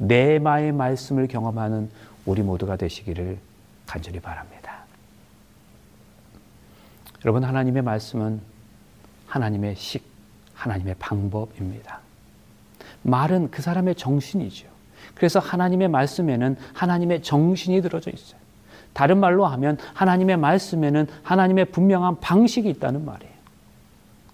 레마의 0.00 0.72
말씀을 0.72 1.28
경험하는 1.28 1.88
우리 2.26 2.42
모두가 2.42 2.76
되시기를 2.76 3.38
간절히 3.86 4.18
바랍니다. 4.18 4.82
여러분 7.24 7.44
하나님의 7.44 7.82
말씀은 7.82 8.40
하나님의 9.28 9.76
식, 9.76 10.04
하나님의 10.54 10.96
방법입니다. 10.98 12.00
말은 13.02 13.50
그 13.52 13.62
사람의 13.62 13.94
정신이죠. 13.94 14.66
그래서 15.14 15.38
하나님의 15.38 15.86
말씀에는 15.88 16.56
하나님의 16.74 17.22
정신이 17.22 17.80
들어져 17.80 18.10
있어요. 18.10 18.40
다른 18.92 19.18
말로 19.18 19.46
하면 19.46 19.78
하나님의 19.94 20.36
말씀에는 20.36 21.06
하나님의 21.22 21.66
분명한 21.66 22.18
방식이 22.20 22.68
있다는 22.68 23.04
말이에요. 23.04 23.31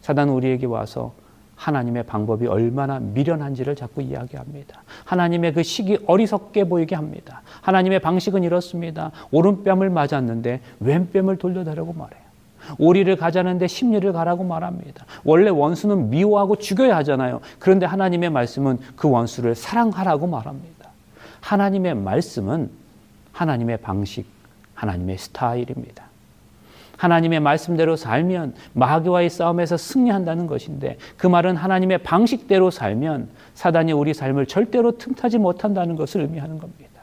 사단은 0.08 0.32
우리에게 0.32 0.64
와서 0.64 1.12
하나님의 1.54 2.04
방법이 2.04 2.46
얼마나 2.46 2.98
미련한지를 2.98 3.76
자꾸 3.76 4.00
이야기합니다. 4.00 4.82
하나님의 5.04 5.52
그 5.52 5.62
식이 5.62 5.98
어리석게 6.06 6.64
보이게 6.64 6.94
합니다. 6.94 7.42
하나님의 7.60 8.00
방식은 8.00 8.42
이렇습니다. 8.42 9.10
오른뺨을 9.32 9.90
맞았는데 9.90 10.62
왼뺨을 10.80 11.36
돌려달라고 11.36 11.92
말해요. 11.92 12.22
오리를 12.78 13.14
가자는데 13.16 13.66
심리를 13.66 14.10
가라고 14.14 14.44
말합니다. 14.44 15.04
원래 15.24 15.50
원수는 15.50 16.08
미워하고 16.08 16.56
죽여야 16.56 16.96
하잖아요. 16.98 17.40
그런데 17.58 17.84
하나님의 17.84 18.30
말씀은 18.30 18.78
그 18.96 19.10
원수를 19.10 19.54
사랑하라고 19.54 20.26
말합니다. 20.26 20.88
하나님의 21.40 21.96
말씀은 21.96 22.70
하나님의 23.32 23.76
방식, 23.78 24.26
하나님의 24.74 25.18
스타일입니다. 25.18 26.07
하나님의 26.98 27.40
말씀대로 27.40 27.96
살면 27.96 28.54
마귀와의 28.74 29.30
싸움에서 29.30 29.76
승리한다는 29.76 30.46
것인데 30.46 30.98
그 31.16 31.26
말은 31.26 31.56
하나님의 31.56 31.98
방식대로 31.98 32.70
살면 32.70 33.28
사단이 33.54 33.92
우리 33.92 34.12
삶을 34.12 34.46
절대로 34.46 34.98
틈타지 34.98 35.38
못한다는 35.38 35.96
것을 35.96 36.22
의미하는 36.22 36.58
겁니다. 36.58 37.02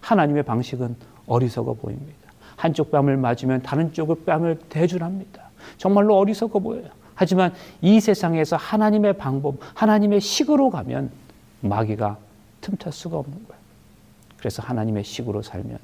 하나님의 0.00 0.42
방식은 0.42 0.96
어리석어 1.26 1.74
보입니다. 1.74 2.18
한쪽 2.56 2.90
뺨을 2.90 3.16
맞으면 3.16 3.62
다른 3.62 3.92
쪽을 3.92 4.24
뺨을 4.24 4.58
대줄합니다. 4.68 5.42
정말로 5.76 6.16
어리석어 6.18 6.58
보여요. 6.58 6.88
하지만 7.14 7.52
이 7.82 8.00
세상에서 8.00 8.56
하나님의 8.56 9.18
방법, 9.18 9.56
하나님의 9.74 10.20
식으로 10.20 10.70
가면 10.70 11.10
마귀가 11.60 12.16
틈탈 12.62 12.92
수가 12.92 13.18
없는 13.18 13.36
거예요. 13.46 13.60
그래서 14.38 14.62
하나님의 14.62 15.04
식으로 15.04 15.42
살면 15.42 15.78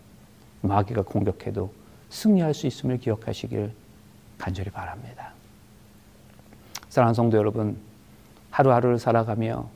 마귀가 0.62 1.02
공격해도 1.02 1.70
승리할 2.10 2.54
수 2.54 2.66
있음을 2.66 2.98
기억하시길 2.98 3.72
간절히 4.38 4.70
바랍니다. 4.70 5.32
사랑하는 6.88 7.14
성도 7.14 7.36
여러분, 7.36 7.76
하루하루를 8.50 8.98
살아가며 8.98 9.68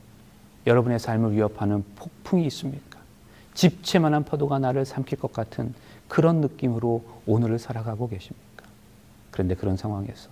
여러분의 0.65 0.99
삶을 0.99 1.33
위협하는 1.33 1.83
폭풍이 1.95 2.45
있습니까? 2.47 2.99
집채만한 3.53 4.25
파도가 4.25 4.59
나를 4.59 4.85
삼킬 4.85 5.19
것 5.19 5.33
같은 5.33 5.73
그런 6.07 6.41
느낌으로 6.41 7.03
오늘을 7.25 7.59
살아가고 7.59 8.09
계십니까? 8.09 8.65
그런데 9.31 9.55
그런 9.55 9.77
상황에서 9.77 10.29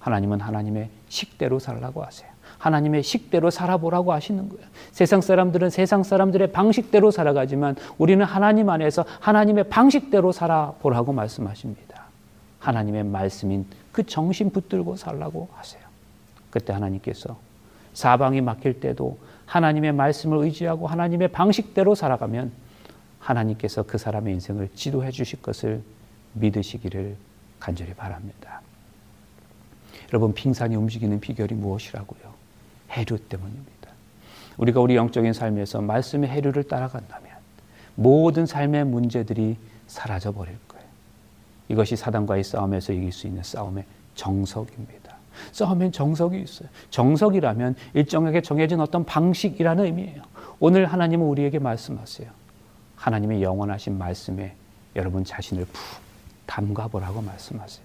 하나님은 0.00 0.40
하나님의 0.40 0.90
식대로 1.08 1.58
살라고 1.58 2.04
하세요. 2.04 2.33
하나님의 2.64 3.02
식대로 3.02 3.50
살아보라고 3.50 4.14
하시는 4.14 4.48
거예요. 4.48 4.66
세상 4.90 5.20
사람들은 5.20 5.68
세상 5.68 6.02
사람들의 6.02 6.50
방식대로 6.52 7.10
살아가지만 7.10 7.76
우리는 7.98 8.24
하나님 8.24 8.70
안에서 8.70 9.04
하나님의 9.20 9.64
방식대로 9.64 10.32
살아보라고 10.32 11.12
말씀하십니다. 11.12 12.04
하나님의 12.60 13.04
말씀인 13.04 13.66
그 13.92 14.06
정신 14.06 14.48
붙들고 14.48 14.96
살라고 14.96 15.50
하세요. 15.52 15.82
그때 16.48 16.72
하나님께서 16.72 17.36
사방이 17.92 18.40
막힐 18.40 18.80
때도 18.80 19.18
하나님의 19.44 19.92
말씀을 19.92 20.38
의지하고 20.38 20.86
하나님의 20.86 21.28
방식대로 21.28 21.94
살아가면 21.94 22.50
하나님께서 23.18 23.82
그 23.82 23.98
사람의 23.98 24.32
인생을 24.34 24.70
지도해 24.74 25.10
주실 25.10 25.42
것을 25.42 25.82
믿으시기를 26.32 27.16
간절히 27.60 27.92
바랍니다. 27.92 28.62
여러분, 30.12 30.32
빙산이 30.32 30.76
움직이는 30.76 31.20
비결이 31.20 31.54
무엇이라고요? 31.54 32.33
해류 32.94 33.18
때문입니다. 33.18 33.90
우리가 34.56 34.80
우리 34.80 34.96
영적인 34.96 35.32
삶에서 35.32 35.80
말씀의 35.80 36.30
해류를 36.30 36.64
따라간다면 36.64 37.32
모든 37.96 38.46
삶의 38.46 38.84
문제들이 38.86 39.56
사라져 39.86 40.32
버릴 40.32 40.56
거예요. 40.68 40.86
이것이 41.68 41.96
사단과의 41.96 42.44
싸움에서 42.44 42.92
이길 42.92 43.12
수 43.12 43.26
있는 43.26 43.42
싸움의 43.42 43.84
정석입니다. 44.14 45.14
싸움엔 45.52 45.92
정석이 45.92 46.40
있어요. 46.40 46.68
정석이라면 46.90 47.74
일정하게 47.94 48.40
정해진 48.42 48.80
어떤 48.80 49.04
방식이라는 49.04 49.84
의미예요. 49.84 50.22
오늘 50.60 50.86
하나님은 50.86 51.26
우리에게 51.26 51.58
말씀하세요. 51.58 52.30
하나님의 52.96 53.42
영원하신 53.42 53.98
말씀에 53.98 54.54
여러분 54.96 55.24
자신을 55.24 55.64
푹 55.66 55.74
담가보라고 56.46 57.20
말씀하세요. 57.22 57.83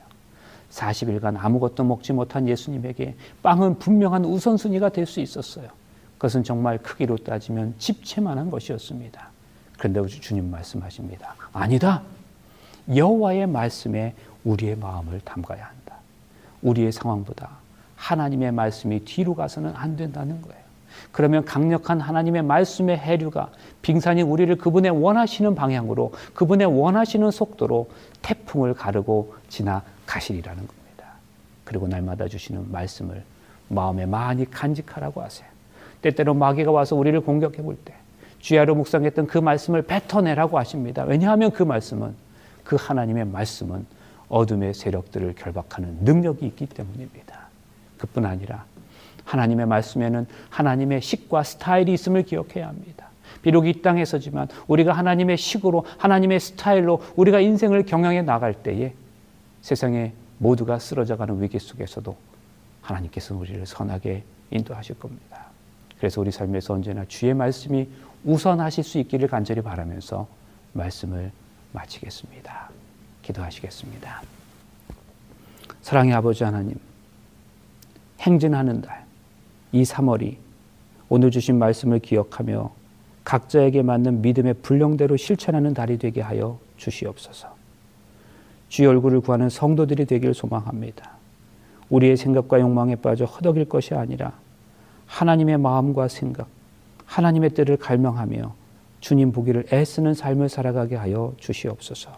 40일간 0.72 1.36
아무것도 1.38 1.84
먹지 1.84 2.14
못한 2.14 2.48
예수님에게 2.48 3.16
빵은 3.42 3.80
분명한 3.80 4.26
우선순위가 4.26 4.90
될 4.90 5.06
수 5.06 5.20
있었어요. 5.20 5.68
그것은 6.18 6.44
정말 6.44 6.78
크기로 6.78 7.18
따지면 7.18 7.76
집채만한 7.78 8.52
것이었습니다. 8.52 9.30
그런데 9.78 10.06
주님 10.08 10.52
말씀하십니다. 10.52 11.36
아니다. 11.54 12.02
여호와의 12.94 13.48
말씀에 13.48 14.14
우리의 14.44 14.76
마음을 14.76 15.22
담가야 15.22 15.64
한다. 15.64 15.96
우리의 16.62 16.92
상황보다 16.92 17.50
하나님의 17.96 18.52
말씀이 18.52 19.06
뒤로 19.06 19.36
가서는 19.36 19.74
안 19.76 19.96
된다는 19.96 20.42
거예요. 20.42 20.60
그러면 21.12 21.46
강력한 21.46 22.02
하나님의 22.02 22.44
말씀의 22.44 22.98
해류가 22.98 23.52
빙산이 23.82 24.22
우리를 24.22 24.54
그분의 24.58 24.92
원하시는 24.92 25.56
방향으로 25.56 26.12
그분의 26.34 26.68
원하시는 26.68 27.32
속도로 27.32 27.90
태풍을 28.22 28.74
가르고 28.74 29.36
지나 29.48 29.84
가시리라는 30.10 30.66
겁니다. 30.66 31.06
그리고 31.64 31.88
날마다 31.88 32.28
주시는 32.28 32.72
말씀을 32.72 33.24
마음에 33.68 34.08
많이 34.08 34.50
간직하라고 34.50 35.22
하세요. 35.22 35.48
때때로 36.02 36.34
마귀가 36.34 36.72
와서 36.72 36.96
우리를 36.96 37.20
공격해 37.22 37.62
볼 37.62 37.78
때 37.86 37.94
주야로 38.40 38.74
묵상했던 38.76 39.28
그 39.28 39.38
말씀을 39.38 39.84
뱉어내라고 39.84 40.58
하십니다. 40.60 41.04
왜냐하면 41.04 41.52
그 41.52 41.64
말씀은 41.64 42.16
그 42.64 42.78
하나님의 42.80 43.26
말씀은 43.26 43.86
어둠의 44.30 44.74
세력들을 44.74 45.36
결박하는 45.36 46.00
능력이 46.02 46.46
있기 46.48 46.68
때문입니다. 46.68 47.48
그뿐 47.98 48.26
아니라 48.26 48.66
하나님의 49.26 49.66
말씀에는 49.66 50.26
하나님의 50.50 51.02
식과 51.02 51.44
스타일이 51.44 51.94
있음을 51.94 52.24
기억해야 52.24 52.68
합니다. 52.68 53.08
비록 53.42 53.68
이 53.68 53.82
땅에서지만 53.82 54.48
우리가 54.68 54.94
하나님의 54.94 55.38
식으로 55.38 55.86
하나님의 55.98 56.40
스타일로 56.40 57.02
우리가 57.16 57.40
인생을 57.40 57.86
경영해 57.86 58.22
나갈 58.22 58.54
때에 58.54 58.94
세상에 59.62 60.14
모두가 60.38 60.80
쓰러져가는 60.80 61.42
위기 61.42 61.60
속에서도 61.60 62.16
하나님께서 62.82 63.36
우리를 63.36 63.66
선하게 63.66 64.24
인도하실 64.52 65.00
겁니다. 65.00 65.48
그래서 65.98 66.22
우리 66.22 66.32
삶에서 66.32 66.74
언제나 66.74 67.06
주의 67.06 67.34
말씀이 67.34 67.88
우선하실 68.24 68.84
수 68.84 68.98
있기를 69.00 69.28
간절히 69.28 69.62
바라면서 69.62 70.28
말씀을 70.74 71.32
마치겠습니다. 71.74 72.70
기도하시겠습니다. 73.22 74.22
사랑의 75.82 76.14
아버지 76.14 76.44
하나님, 76.44 76.76
행진하는 78.20 78.82
달, 78.82 79.06
이 79.72 79.84
3월이 79.84 80.38
오늘 81.10 81.32
주신 81.32 81.60
말씀을 81.60 82.00
기억하며 82.00 82.72
각자에게 83.24 83.82
맞는 83.84 84.22
믿음의 84.22 84.56
분량대로 84.56 85.18
실천하는 85.18 85.74
달이 85.74 85.98
되게 86.00 86.22
하여 86.22 86.60
주시옵소서. 86.78 87.59
주의 88.70 88.88
얼굴을 88.88 89.22
구하는 89.22 89.50
성도들이 89.50 90.06
되길 90.06 90.34
소망합니다. 90.34 91.12
우리의 91.90 92.18
생각과 92.18 92.60
욕망에 92.60 92.96
빠져 92.96 93.26
허덕일 93.26 93.66
것이 93.66 93.96
아니라 93.96 94.34
하나님의 95.08 95.58
마음과 95.58 96.08
생각, 96.08 96.48
하나님의 97.06 97.50
뜻을 97.52 97.78
갈망하며 97.78 98.54
주님 99.00 99.32
보기를 99.32 99.66
애쓰는 99.74 100.14
삶을 100.14 100.50
살아가게 100.50 100.96
하여 100.96 101.34
주시옵소서. 101.38 102.12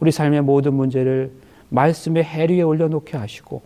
우리 0.00 0.10
삶의 0.10 0.42
모든 0.42 0.74
문제를 0.74 1.30
말씀의 1.68 2.24
해류에 2.24 2.62
올려놓게 2.62 3.16
하시고 3.16 3.62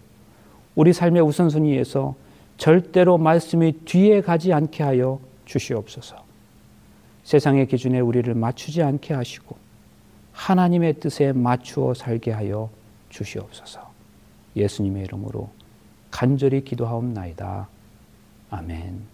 우리 0.75 0.93
삶의 0.93 1.23
우선순위에서 1.23 2.17
절대로 2.57 3.19
말씀이 3.19 3.73
뒤에 3.85 4.21
가지 4.21 4.53
않게 4.53 4.83
하여 4.83 5.21
주시옵소서. 5.45 6.17
세상의 7.23 7.69
기준에 7.69 8.01
우리를 8.01 8.33
맞추지 8.35 8.83
않게 8.83 9.15
하시고 9.15 9.64
하나님의 10.35 11.01
뜻에 11.01 11.33
맞추어 11.33 11.95
살게 11.95 12.33
하여 12.33 12.69
주시옵소서. 13.09 13.91
예수님의 14.57 15.05
이름으로 15.05 15.49
간절히 16.11 16.63
기도하옵나이다. 16.65 17.69
아멘. 18.51 19.14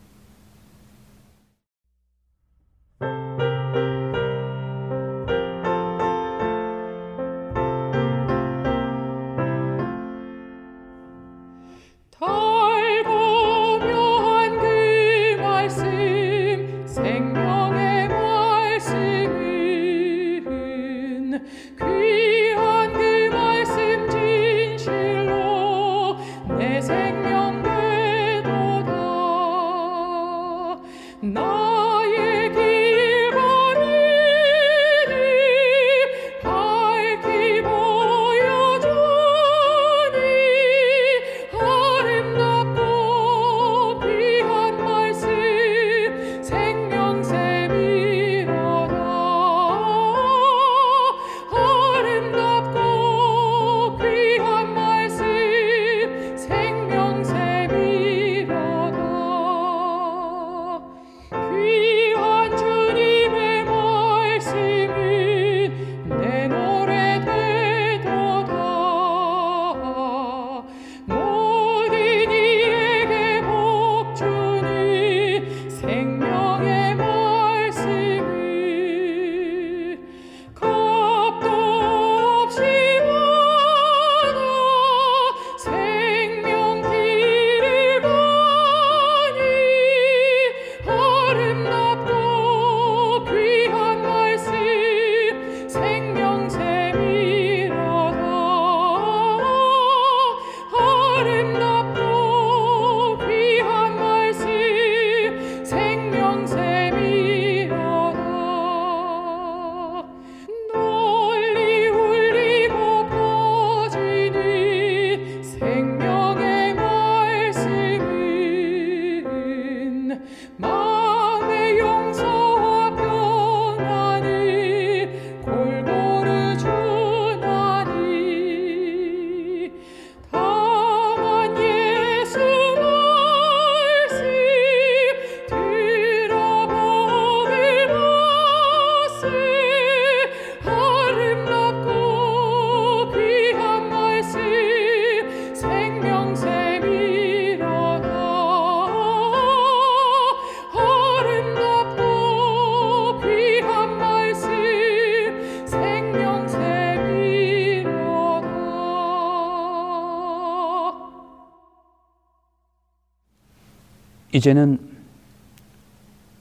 이제는 164.41 164.79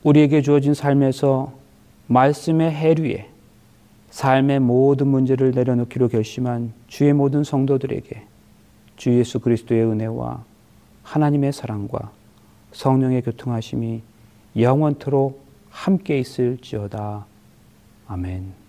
우리에게 0.04 0.42
주어진 0.42 0.74
삶에서 0.74 1.52
말씀의 2.08 2.72
해류에 2.72 3.30
삶의 4.10 4.62
모든 4.62 5.10
문제를 5.10 5.52
내려놓기로 5.52 6.08
결심한 6.08 6.72
주의 6.88 7.12
모든 7.12 7.44
성도들에게 7.44 8.24
주 8.96 9.20
예수 9.20 9.42
그리스도의 9.42 9.84
은혜와 9.84 10.46
하나님의 11.04 11.52
사랑과 11.52 12.14
성령의 12.72 13.22
교통하심이 13.24 14.02
영원토록 14.56 15.44
함께 15.70 16.20
있을지어다. 16.20 17.26
아멘. 18.08 18.69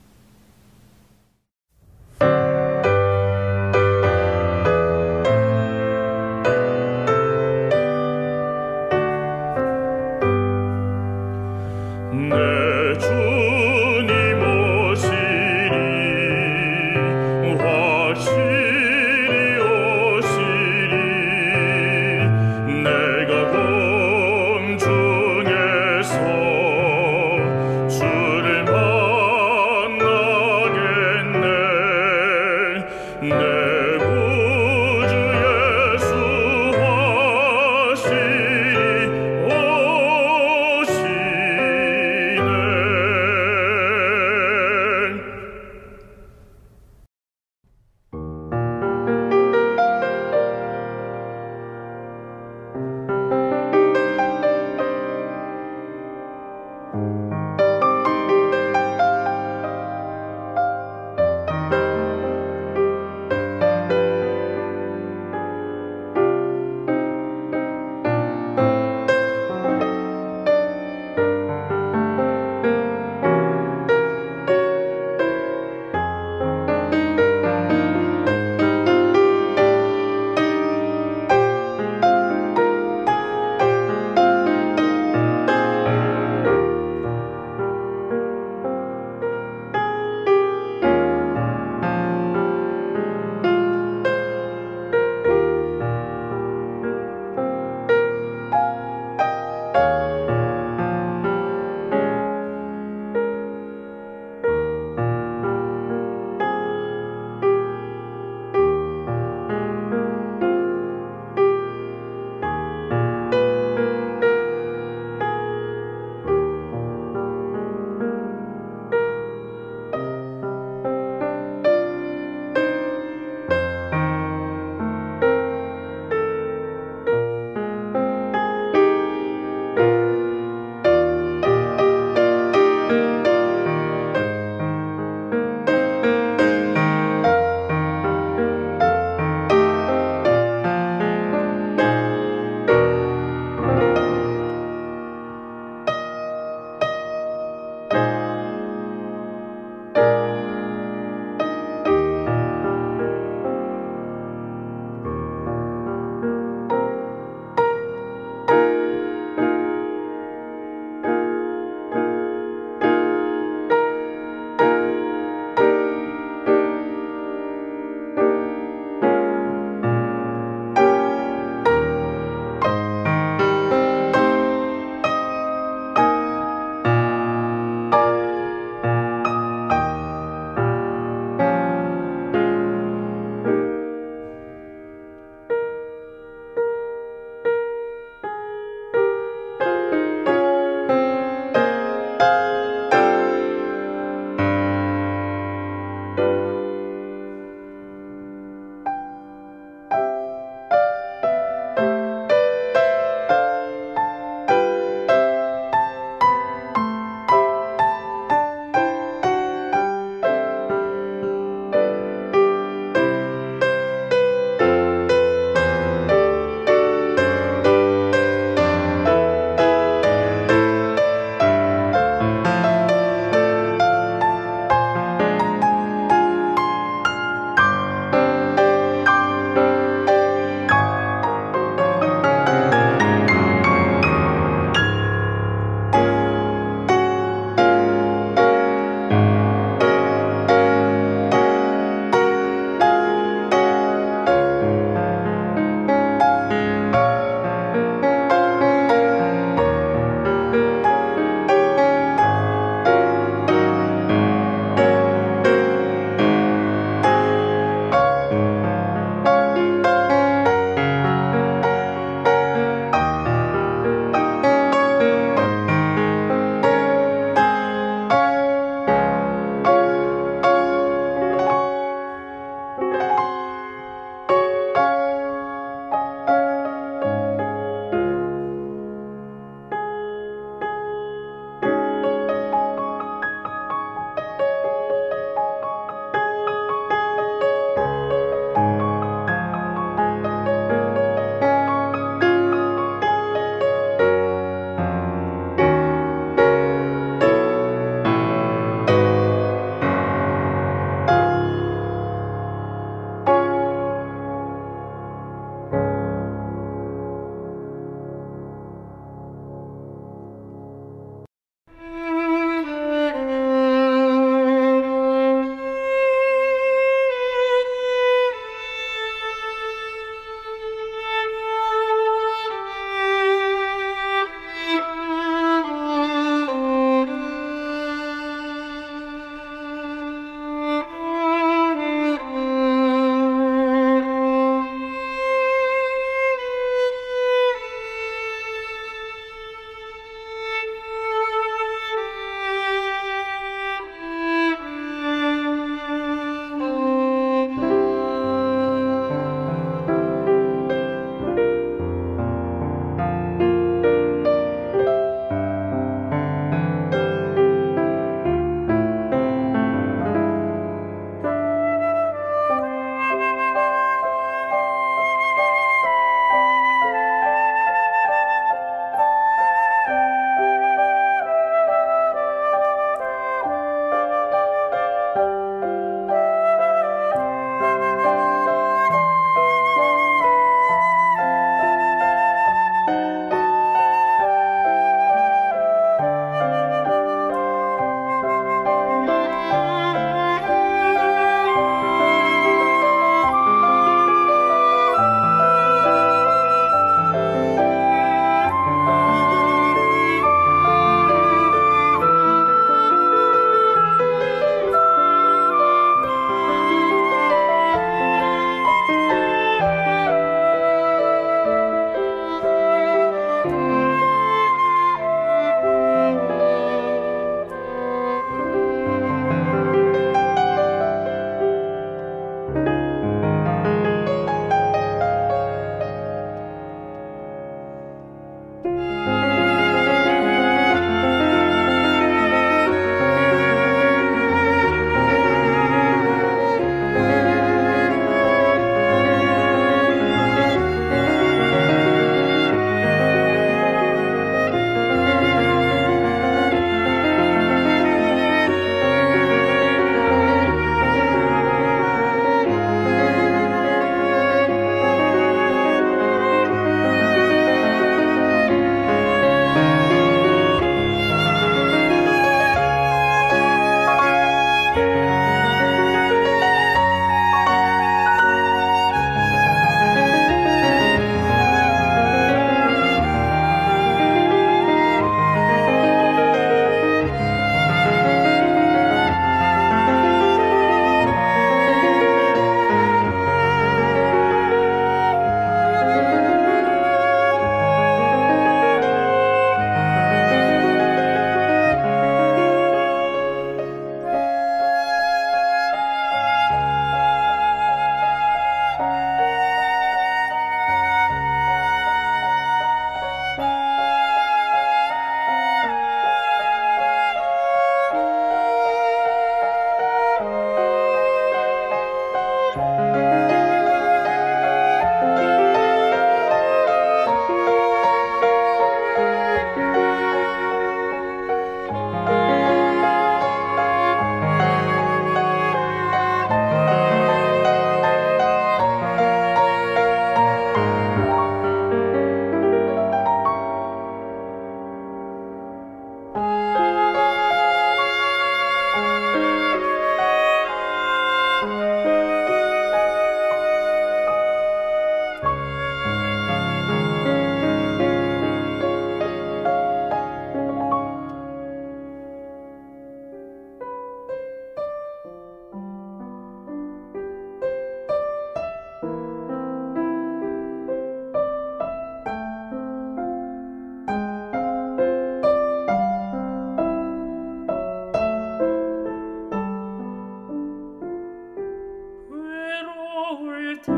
때 573.56 573.72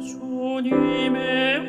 주님의 0.00 1.68